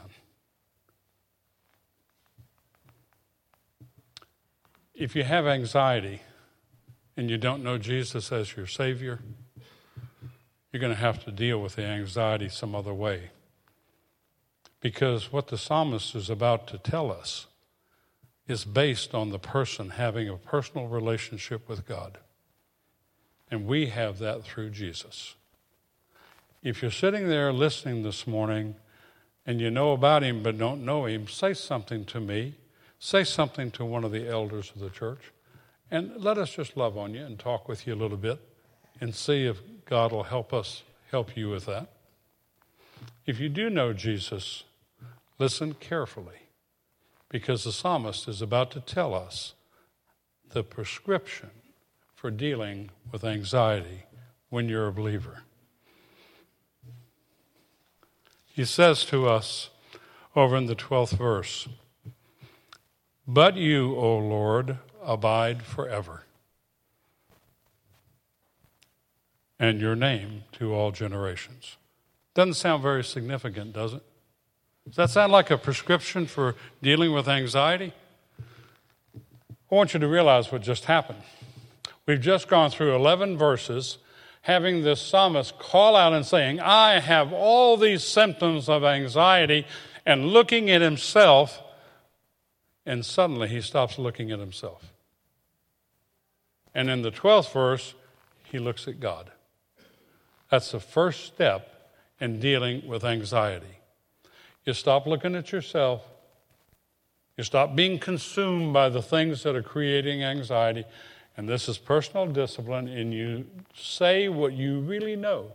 If 4.94 5.16
you 5.16 5.24
have 5.24 5.48
anxiety 5.48 6.22
and 7.18 7.32
you 7.32 7.40
don't 7.40 7.64
know 7.64 7.80
Jesus 7.80 8.32
as 8.32 8.56
your 8.56 8.68
Savior, 8.68 9.20
you're 10.74 10.80
going 10.80 10.92
to 10.92 11.00
have 11.00 11.24
to 11.24 11.32
deal 11.32 11.62
with 11.62 11.76
the 11.76 11.86
anxiety 11.86 12.50
some 12.50 12.74
other 12.74 12.94
way. 12.94 13.30
Because 14.82 15.32
what 15.32 15.48
the 15.48 15.58
psalmist 15.58 16.16
is 16.16 16.32
about 16.32 16.68
to 16.68 16.80
tell 16.80 17.12
us 17.12 17.46
is 18.48 18.66
based 18.66 19.14
on 19.14 19.30
the 19.30 19.40
person 19.40 19.92
having 19.92 20.28
a 20.28 20.36
personal 20.36 20.88
relationship 20.88 21.70
with 21.70 21.88
God. 21.88 22.18
And 23.52 23.68
we 23.68 23.86
have 23.88 24.18
that 24.18 24.44
through 24.44 24.72
Jesus. 24.72 25.36
If 26.64 26.82
you're 26.82 26.92
sitting 26.92 27.28
there 27.28 27.54
listening 27.54 28.02
this 28.02 28.26
morning 28.26 28.76
and 29.46 29.62
you 29.62 29.70
know 29.70 29.92
about 29.92 30.24
him 30.24 30.42
but 30.42 30.58
don't 30.58 30.84
know 30.84 31.06
him, 31.06 31.28
say 31.28 31.54
something 31.54 32.04
to 32.06 32.20
me. 32.20 32.56
Say 32.98 33.26
something 33.26 33.70
to 33.72 33.86
one 33.86 34.04
of 34.04 34.12
the 34.12 34.28
elders 34.28 34.72
of 34.74 34.82
the 34.82 34.90
church. 34.90 35.20
And 35.92 36.18
let 36.18 36.40
us 36.40 36.56
just 36.56 36.76
love 36.76 36.98
on 36.98 37.14
you 37.14 37.24
and 37.24 37.38
talk 37.38 37.68
with 37.68 37.86
you 37.86 37.94
a 37.94 37.96
little 37.96 38.18
bit 38.18 38.40
and 39.00 39.14
see 39.14 39.46
if 39.46 39.62
God 39.86 40.12
will 40.12 40.24
help 40.24 40.54
us 40.54 40.84
help 41.12 41.36
you 41.38 41.50
with 41.50 41.66
that. 41.66 41.88
If 43.26 43.40
you 43.40 43.50
do 43.50 43.70
know 43.70 43.94
Jesus, 43.94 44.64
listen 45.40 45.74
carefully 45.76 46.48
because 47.30 47.64
the 47.64 47.72
psalmist 47.72 48.28
is 48.28 48.42
about 48.42 48.72
to 48.72 48.80
tell 48.80 49.14
us 49.14 49.54
the 50.52 50.64
prescription 50.64 51.50
for 52.16 52.30
dealing 52.30 52.90
with 53.12 53.24
anxiety 53.24 54.04
when 54.50 54.70
you're 54.70 54.88
a 54.88 54.94
believer. 54.94 55.44
He 58.46 58.66
says 58.66 59.04
to 59.06 59.28
us 59.28 59.72
over 60.36 60.56
in 60.56 60.68
the 60.68 60.76
12th 60.76 61.18
verse, 61.18 61.68
But 63.28 63.58
you, 63.58 63.96
O 63.96 64.18
Lord, 64.18 64.78
abide 65.04 65.64
forever, 65.64 66.23
and 69.60 69.80
your 69.80 69.96
name 69.96 70.44
to 70.54 70.74
all 70.74 70.92
generations. 70.92 71.78
Doesn't 72.34 72.56
sound 72.56 72.82
very 72.82 73.04
significant, 73.04 73.74
does 73.74 73.94
it? 73.94 74.04
Does 74.86 74.96
that 74.98 75.10
sound 75.10 75.32
like 75.32 75.50
a 75.52 75.58
prescription 75.58 76.26
for 76.26 76.56
dealing 76.82 77.14
with 77.14 77.28
anxiety? 77.28 77.94
I 79.16 79.76
want 79.76 79.94
you 79.94 80.00
to 80.00 80.08
realize 80.08 80.52
what 80.52 80.62
just 80.62 80.86
happened. 80.86 81.22
We've 82.06 82.20
just 82.20 82.48
gone 82.48 82.70
through 82.70 82.96
11 82.96 83.38
verses 83.38 83.98
having 84.44 84.84
this 84.84 85.02
psalmist 85.02 85.58
call 85.58 85.96
out 85.96 86.12
and 86.12 86.26
saying, 86.26 86.60
I 86.60 87.00
have 87.00 87.32
all 87.32 87.78
these 87.78 88.04
symptoms 88.04 88.68
of 88.68 88.84
anxiety, 88.84 89.66
and 90.06 90.28
looking 90.28 90.70
at 90.70 90.82
himself, 90.82 91.62
and 92.86 93.06
suddenly 93.06 93.48
he 93.48 93.62
stops 93.62 93.98
looking 93.98 94.32
at 94.32 94.40
himself. 94.40 94.92
And 96.76 96.90
in 96.90 97.04
the 97.04 97.12
12th 97.12 97.54
verse, 97.54 97.94
he 98.44 98.60
looks 98.60 98.86
at 98.86 99.00
God. 99.00 99.32
That's 100.50 100.72
the 100.72 100.80
first 100.80 101.26
step 101.26 101.92
in 102.20 102.40
dealing 102.40 102.88
with 102.88 103.04
anxiety. 103.04 103.80
You 104.66 104.74
stop 104.74 105.08
looking 105.08 105.36
at 105.36 105.52
yourself. 105.52 106.02
You 107.38 107.44
stop 107.44 107.76
being 107.76 108.00
consumed 108.00 108.74
by 108.74 108.90
the 108.90 109.02
things 109.02 109.44
that 109.44 109.56
are 109.56 109.64
creating 109.64 110.24
anxiety 110.24 110.86
and 111.36 111.50
this 111.50 111.68
is 111.68 111.78
personal 111.78 112.28
discipline, 112.28 112.88
and 112.88 113.14
you 113.14 113.48
say 113.76 114.30
what 114.30 114.54
you 114.54 114.80
really 114.82 115.16
know. 115.16 115.52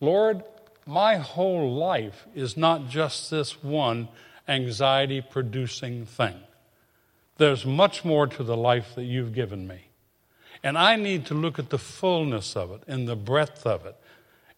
Lord, 0.00 0.42
my 0.86 1.16
whole 1.16 1.74
life 1.74 2.26
is 2.34 2.56
not 2.56 2.88
just 2.88 3.30
this 3.30 3.62
one 3.62 4.08
anxiety 4.46 5.20
producing 5.22 6.04
thing. 6.04 6.36
There's 7.38 7.64
much 7.64 8.04
more 8.04 8.26
to 8.26 8.42
the 8.42 8.56
life 8.56 8.94
that 8.96 9.04
you've 9.04 9.32
given 9.32 9.66
me. 9.66 9.86
And 10.62 10.76
I 10.76 10.96
need 10.96 11.26
to 11.26 11.34
look 11.34 11.58
at 11.58 11.70
the 11.70 11.78
fullness 11.78 12.56
of 12.56 12.72
it 12.72 12.82
and 12.86 13.06
the 13.06 13.16
breadth 13.16 13.64
of 13.64 13.86
it 13.86 13.96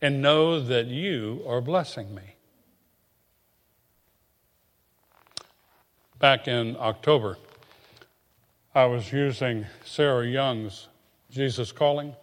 and 0.03 0.23
know 0.23 0.61
that 0.61 0.87
you 0.87 1.43
are 1.47 1.61
blessing 1.61 2.15
me. 2.15 2.37
Back 6.19 6.49
in 6.49 6.77
October, 6.79 7.39
I 8.75 8.85
was 8.87 9.13
using 9.13 9.67
Sarah 9.85 10.27
Young's 10.27 10.89
Jesus 11.31 11.73
Calling. 11.73 12.15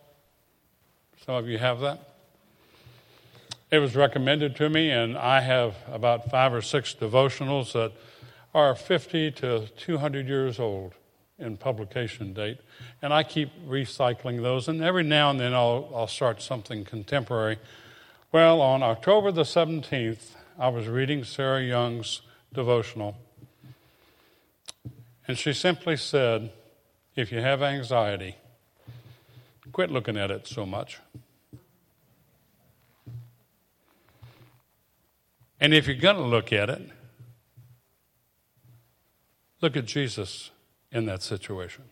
Some 1.26 1.36
of 1.36 1.48
you 1.48 1.58
have 1.58 1.80
that. 1.82 2.16
It 3.70 3.80
was 3.80 3.96
recommended 3.96 4.56
to 4.58 4.70
me, 4.70 4.92
and 4.92 5.18
I 5.18 5.42
have 5.42 5.76
about 5.92 6.30
five 6.30 6.54
or 6.54 6.62
six 6.62 6.96
devotionals 6.96 7.74
that 7.74 7.92
are 8.54 8.76
50 8.76 9.32
to 9.32 9.68
200 9.76 10.28
years 10.28 10.60
old 10.60 10.94
in 11.40 11.58
publication 11.58 12.34
date. 12.34 12.60
And 13.02 13.14
I 13.14 13.24
keep 13.24 13.50
recycling 13.68 14.42
those, 14.42 14.68
and 14.68 14.84
every 14.84 15.04
now 15.04 15.30
and 15.30 15.40
then 15.40 15.54
I'll, 15.54 15.90
I'll 15.94 16.08
start 16.08 16.42
something 16.42 16.84
contemporary. 16.84 17.58
Well, 18.32 18.62
on 18.62 18.84
October 18.84 19.32
the 19.32 19.44
17th, 19.44 20.36
I 20.58 20.70
was 20.70 20.88
reading 20.88 21.24
Sarah 21.24 21.64
Young's 21.64 22.22
devotional, 22.54 23.16
and 25.28 25.38
she 25.38 25.54
simply 25.54 25.98
said, 25.98 26.52
If 27.16 27.32
you 27.32 27.42
have 27.42 27.62
anxiety, 27.62 28.36
quit 29.72 29.92
looking 29.92 30.18
at 30.18 30.32
it 30.32 30.48
so 30.48 30.66
much. 30.66 31.00
And 35.60 35.74
if 35.74 35.88
you're 35.88 35.96
going 35.96 36.16
to 36.18 36.24
look 36.24 36.54
at 36.54 36.70
it, 36.70 36.82
look 39.62 39.76
at 39.76 39.86
Jesus 39.86 40.52
in 40.92 41.06
that 41.06 41.22
situation. 41.22 41.86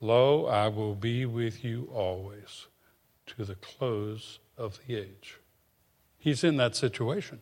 Lo, 0.00 0.46
I 0.46 0.68
will 0.68 0.94
be 0.94 1.24
with 1.26 1.64
you 1.64 1.88
always 1.92 2.66
to 3.26 3.44
the 3.44 3.54
close 3.56 4.38
of 4.56 4.78
the 4.86 4.96
age. 4.96 5.38
He's 6.18 6.44
in 6.44 6.56
that 6.56 6.76
situation. 6.76 7.40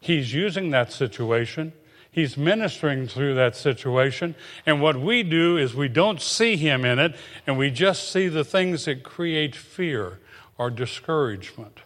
He's 0.00 0.32
using 0.32 0.70
that 0.70 0.92
situation. 0.92 1.72
He's 2.10 2.36
ministering 2.36 3.06
through 3.06 3.34
that 3.34 3.56
situation. 3.56 4.34
And 4.66 4.80
what 4.80 4.96
we 4.96 5.22
do 5.22 5.56
is 5.56 5.74
we 5.74 5.88
don't 5.88 6.20
see 6.20 6.56
him 6.56 6.84
in 6.84 6.98
it, 6.98 7.16
and 7.46 7.58
we 7.58 7.70
just 7.70 8.10
see 8.10 8.28
the 8.28 8.44
things 8.44 8.84
that 8.84 9.02
create 9.02 9.54
fear 9.54 10.18
or 10.56 10.70
discouragement. 10.70 11.80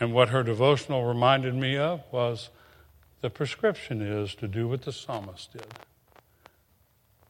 And 0.00 0.12
what 0.12 0.30
her 0.30 0.42
devotional 0.42 1.04
reminded 1.04 1.54
me 1.54 1.76
of 1.76 2.02
was 2.10 2.50
the 3.22 3.30
prescription 3.30 4.02
is 4.02 4.34
to 4.34 4.48
do 4.48 4.68
what 4.68 4.82
the 4.82 4.92
psalmist 4.92 5.52
did, 5.52 5.66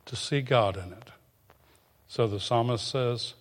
to 0.07 0.17
see 0.17 0.41
God 0.41 0.77
in 0.77 0.93
it. 0.93 1.11
So 2.09 2.27
the 2.27 2.41
psalmist 2.41 2.89
says, 2.89 3.35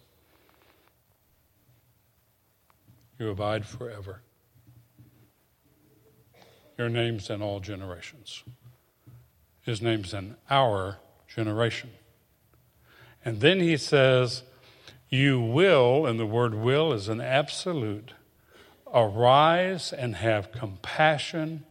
You 3.17 3.29
abide 3.29 3.65
forever. 3.65 4.21
Your 6.77 6.89
name's 6.89 7.29
in 7.29 7.41
all 7.41 7.59
generations. 7.59 8.43
His 9.61 9.81
name's 9.81 10.13
in 10.13 10.35
our 10.49 10.97
generation. 11.27 11.91
And 13.23 13.39
then 13.39 13.59
he 13.59 13.77
says, 13.77 14.43
You 15.09 15.39
will, 15.39 16.05
and 16.05 16.19
the 16.19 16.25
word 16.25 16.55
will 16.55 16.91
is 16.91 17.07
an 17.07 17.21
absolute 17.21 18.13
Arise 18.93 19.93
and 19.93 20.17
have 20.17 20.51
compassion 20.51 21.63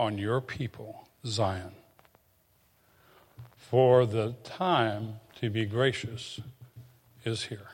on 0.00 0.18
your 0.18 0.40
people, 0.40 1.08
Zion. 1.26 1.72
For 3.56 4.06
the 4.06 4.34
time 4.42 5.20
to 5.40 5.50
be 5.50 5.64
gracious 5.64 6.40
is 7.24 7.44
here. 7.44 7.68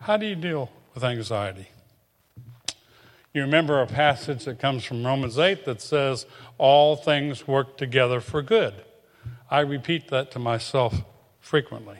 How 0.00 0.16
do 0.16 0.26
you 0.26 0.34
deal 0.34 0.70
with 0.94 1.04
anxiety? 1.04 1.68
You 3.32 3.42
remember 3.42 3.80
a 3.80 3.86
passage 3.86 4.44
that 4.44 4.58
comes 4.58 4.84
from 4.84 5.06
Romans 5.06 5.38
8 5.38 5.64
that 5.64 5.80
says, 5.80 6.26
All 6.56 6.96
things 6.96 7.46
work 7.46 7.76
together 7.76 8.20
for 8.20 8.42
good. 8.42 8.74
I 9.50 9.60
repeat 9.60 10.08
that 10.08 10.30
to 10.32 10.38
myself 10.38 11.02
frequently. 11.40 11.98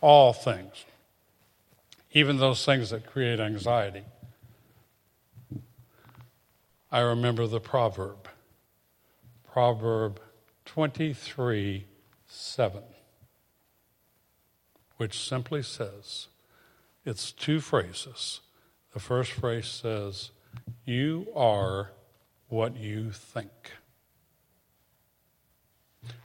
All 0.00 0.32
things 0.32 0.84
even 2.12 2.36
those 2.36 2.64
things 2.64 2.90
that 2.90 3.06
create 3.06 3.40
anxiety. 3.40 4.02
I 6.92 7.00
remember 7.00 7.46
the 7.46 7.58
proverb, 7.58 8.28
Proverb 9.50 10.20
23 10.66 11.86
7, 12.26 12.82
which 14.98 15.18
simply 15.18 15.62
says, 15.62 16.28
it's 17.06 17.32
two 17.32 17.60
phrases. 17.60 18.40
The 18.92 19.00
first 19.00 19.32
phrase 19.32 19.66
says, 19.66 20.32
You 20.84 21.28
are 21.34 21.92
what 22.48 22.76
you 22.76 23.10
think. 23.10 23.72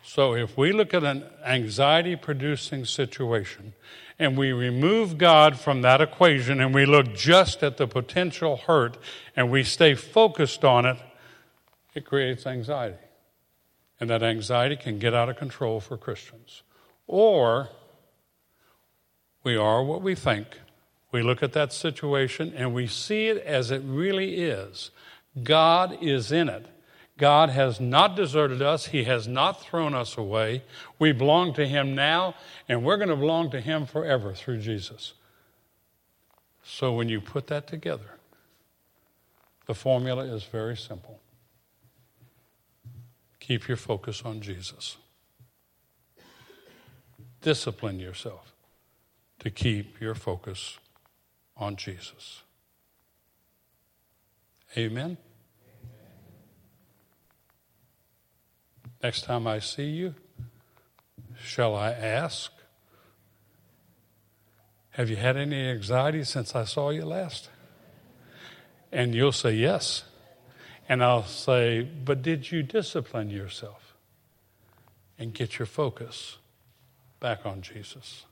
So 0.04 0.34
if 0.36 0.58
we 0.58 0.74
look 0.74 0.94
at 0.94 1.06
an 1.06 1.24
anxiety 1.46 2.18
producing 2.18 2.84
situation 2.84 3.74
and 4.20 4.38
we 4.38 4.52
remove 4.52 5.18
God 5.18 5.60
from 5.60 5.82
that 5.84 6.02
equation 6.02 6.60
and 6.60 6.74
we 6.74 6.86
look 6.86 7.14
just 7.14 7.62
at 7.62 7.78
the 7.78 7.88
potential 7.88 8.58
hurt 8.58 8.98
and 9.36 9.52
we 9.52 9.64
stay 9.64 9.94
focused 9.94 10.66
on 10.66 10.86
it, 10.86 10.98
it 11.94 12.06
creates 12.06 12.46
anxiety. 12.46 12.98
And 14.00 14.10
that 14.10 14.24
anxiety 14.24 14.76
can 14.76 15.00
get 15.00 15.14
out 15.14 15.30
of 15.30 15.38
control 15.38 15.80
for 15.80 15.98
Christians. 15.98 16.64
Or 17.08 17.70
we 19.44 19.56
are 19.56 19.84
what 19.84 20.02
we 20.02 20.14
think. 20.14 20.60
We 21.12 21.22
look 21.22 21.42
at 21.42 21.54
that 21.54 21.72
situation 21.72 22.54
and 22.56 22.74
we 22.74 22.86
see 22.88 23.28
it 23.28 23.38
as 23.44 23.72
it 23.72 23.82
really 23.86 24.42
is. 24.42 24.92
God 25.44 25.98
is 26.02 26.32
in 26.32 26.50
it. 26.50 26.66
God 27.18 27.50
has 27.50 27.80
not 27.80 28.16
deserted 28.16 28.62
us. 28.62 28.88
He 28.88 29.06
has 29.06 29.28
not 29.28 29.62
thrown 29.62 29.96
us 29.96 30.18
away. 30.18 30.64
We 31.00 31.12
belong 31.12 31.54
to 31.56 31.68
Him 31.68 31.96
now, 31.96 32.36
and 32.70 32.84
we're 32.84 32.98
going 32.98 33.10
to 33.10 33.16
belong 33.16 33.50
to 33.52 33.62
Him 33.62 33.86
forever 33.86 34.34
through 34.34 34.60
Jesus. 34.60 35.14
So 36.64 36.94
when 36.94 37.10
you 37.10 37.20
put 37.20 37.48
that 37.48 37.66
together, 37.66 38.18
the 39.66 39.74
formula 39.74 40.24
is 40.24 40.44
very 40.44 40.78
simple 40.78 41.20
keep 43.40 43.70
your 43.70 43.78
focus 43.78 44.24
on 44.26 44.42
Jesus. 44.42 44.98
Discipline 47.42 47.98
yourself 47.98 48.54
to 49.40 49.50
keep 49.50 50.02
your 50.02 50.16
focus 50.16 50.80
on 51.56 51.78
Jesus. 51.78 52.42
Amen. 54.78 55.18
Next 59.04 59.24
time 59.26 59.48
I 59.48 59.60
see 59.60 59.90
you, 59.90 60.16
shall 61.40 61.76
I 61.76 61.92
ask? 61.92 62.52
Have 64.92 65.10
you 65.10 65.16
had 65.16 65.38
any 65.38 65.70
anxiety 65.70 66.24
since 66.24 66.56
I 66.56 66.64
saw 66.64 66.90
you 66.90 67.06
last? 67.06 67.50
And 68.92 69.14
you'll 69.14 69.32
say 69.32 69.54
yes. 69.54 70.04
And 70.90 71.04
I'll 71.04 71.26
say, 71.26 71.82
but 71.82 72.22
did 72.22 72.52
you 72.52 72.64
discipline 72.64 73.30
yourself 73.30 73.96
and 75.20 75.34
get 75.34 75.60
your 75.60 75.66
focus 75.66 76.38
back 77.20 77.46
on 77.46 77.62
Jesus? 77.62 78.26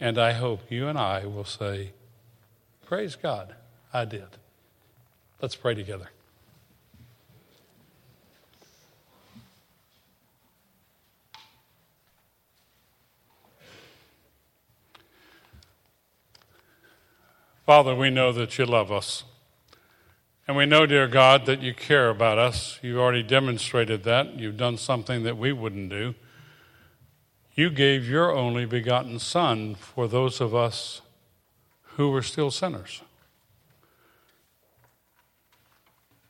And 0.00 0.16
I 0.16 0.32
hope 0.32 0.70
you 0.70 0.86
and 0.86 0.96
I 0.96 1.26
will 1.26 1.44
say, 1.44 1.92
Praise 2.86 3.16
God, 3.16 3.54
I 3.92 4.06
did. 4.06 4.28
Let's 5.42 5.56
pray 5.56 5.74
together. 5.74 6.08
Father, 17.68 17.94
we 17.94 18.08
know 18.08 18.32
that 18.32 18.56
you 18.56 18.64
love 18.64 18.90
us. 18.90 19.24
And 20.46 20.56
we 20.56 20.64
know, 20.64 20.86
dear 20.86 21.06
God, 21.06 21.44
that 21.44 21.60
you 21.60 21.74
care 21.74 22.08
about 22.08 22.38
us. 22.38 22.78
You've 22.80 22.96
already 22.96 23.22
demonstrated 23.22 24.04
that. 24.04 24.38
You've 24.38 24.56
done 24.56 24.78
something 24.78 25.22
that 25.24 25.36
we 25.36 25.52
wouldn't 25.52 25.90
do. 25.90 26.14
You 27.54 27.68
gave 27.68 28.08
your 28.08 28.34
only 28.34 28.64
begotten 28.64 29.18
Son 29.18 29.74
for 29.74 30.08
those 30.08 30.40
of 30.40 30.54
us 30.54 31.02
who 31.82 32.10
were 32.10 32.22
still 32.22 32.50
sinners. 32.50 33.02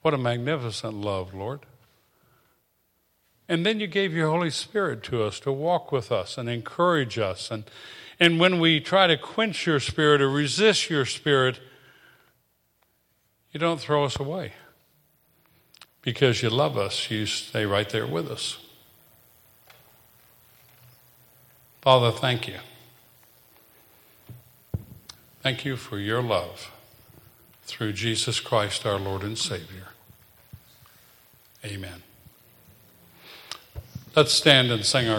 What 0.02 0.14
a 0.14 0.18
magnificent 0.18 0.94
love, 0.94 1.34
Lord. 1.34 1.60
And 3.48 3.64
then 3.64 3.78
you 3.78 3.86
gave 3.86 4.12
your 4.12 4.28
Holy 4.28 4.50
Spirit 4.50 5.04
to 5.04 5.22
us 5.22 5.38
to 5.38 5.52
walk 5.52 5.92
with 5.92 6.10
us 6.10 6.36
and 6.36 6.48
encourage 6.48 7.16
us 7.16 7.52
and 7.52 7.62
and 8.20 8.40
when 8.40 8.58
we 8.60 8.80
try 8.80 9.06
to 9.06 9.16
quench 9.16 9.66
your 9.66 9.80
spirit 9.80 10.20
or 10.20 10.28
resist 10.28 10.90
your 10.90 11.04
spirit, 11.04 11.60
you 13.52 13.60
don't 13.60 13.80
throw 13.80 14.04
us 14.04 14.18
away. 14.18 14.52
Because 16.02 16.42
you 16.42 16.50
love 16.50 16.76
us, 16.76 17.10
you 17.10 17.26
stay 17.26 17.64
right 17.64 17.88
there 17.88 18.06
with 18.06 18.30
us. 18.30 18.58
Father, 21.80 22.10
thank 22.10 22.48
you. 22.48 22.58
Thank 25.40 25.64
you 25.64 25.76
for 25.76 25.98
your 25.98 26.22
love 26.22 26.72
through 27.62 27.92
Jesus 27.92 28.40
Christ, 28.40 28.84
our 28.84 28.98
Lord 28.98 29.22
and 29.22 29.38
Savior. 29.38 29.88
Amen. 31.64 32.02
Let's 34.14 34.32
stand 34.32 34.70
and 34.70 34.84
sing 34.84 35.08
our 35.08 35.16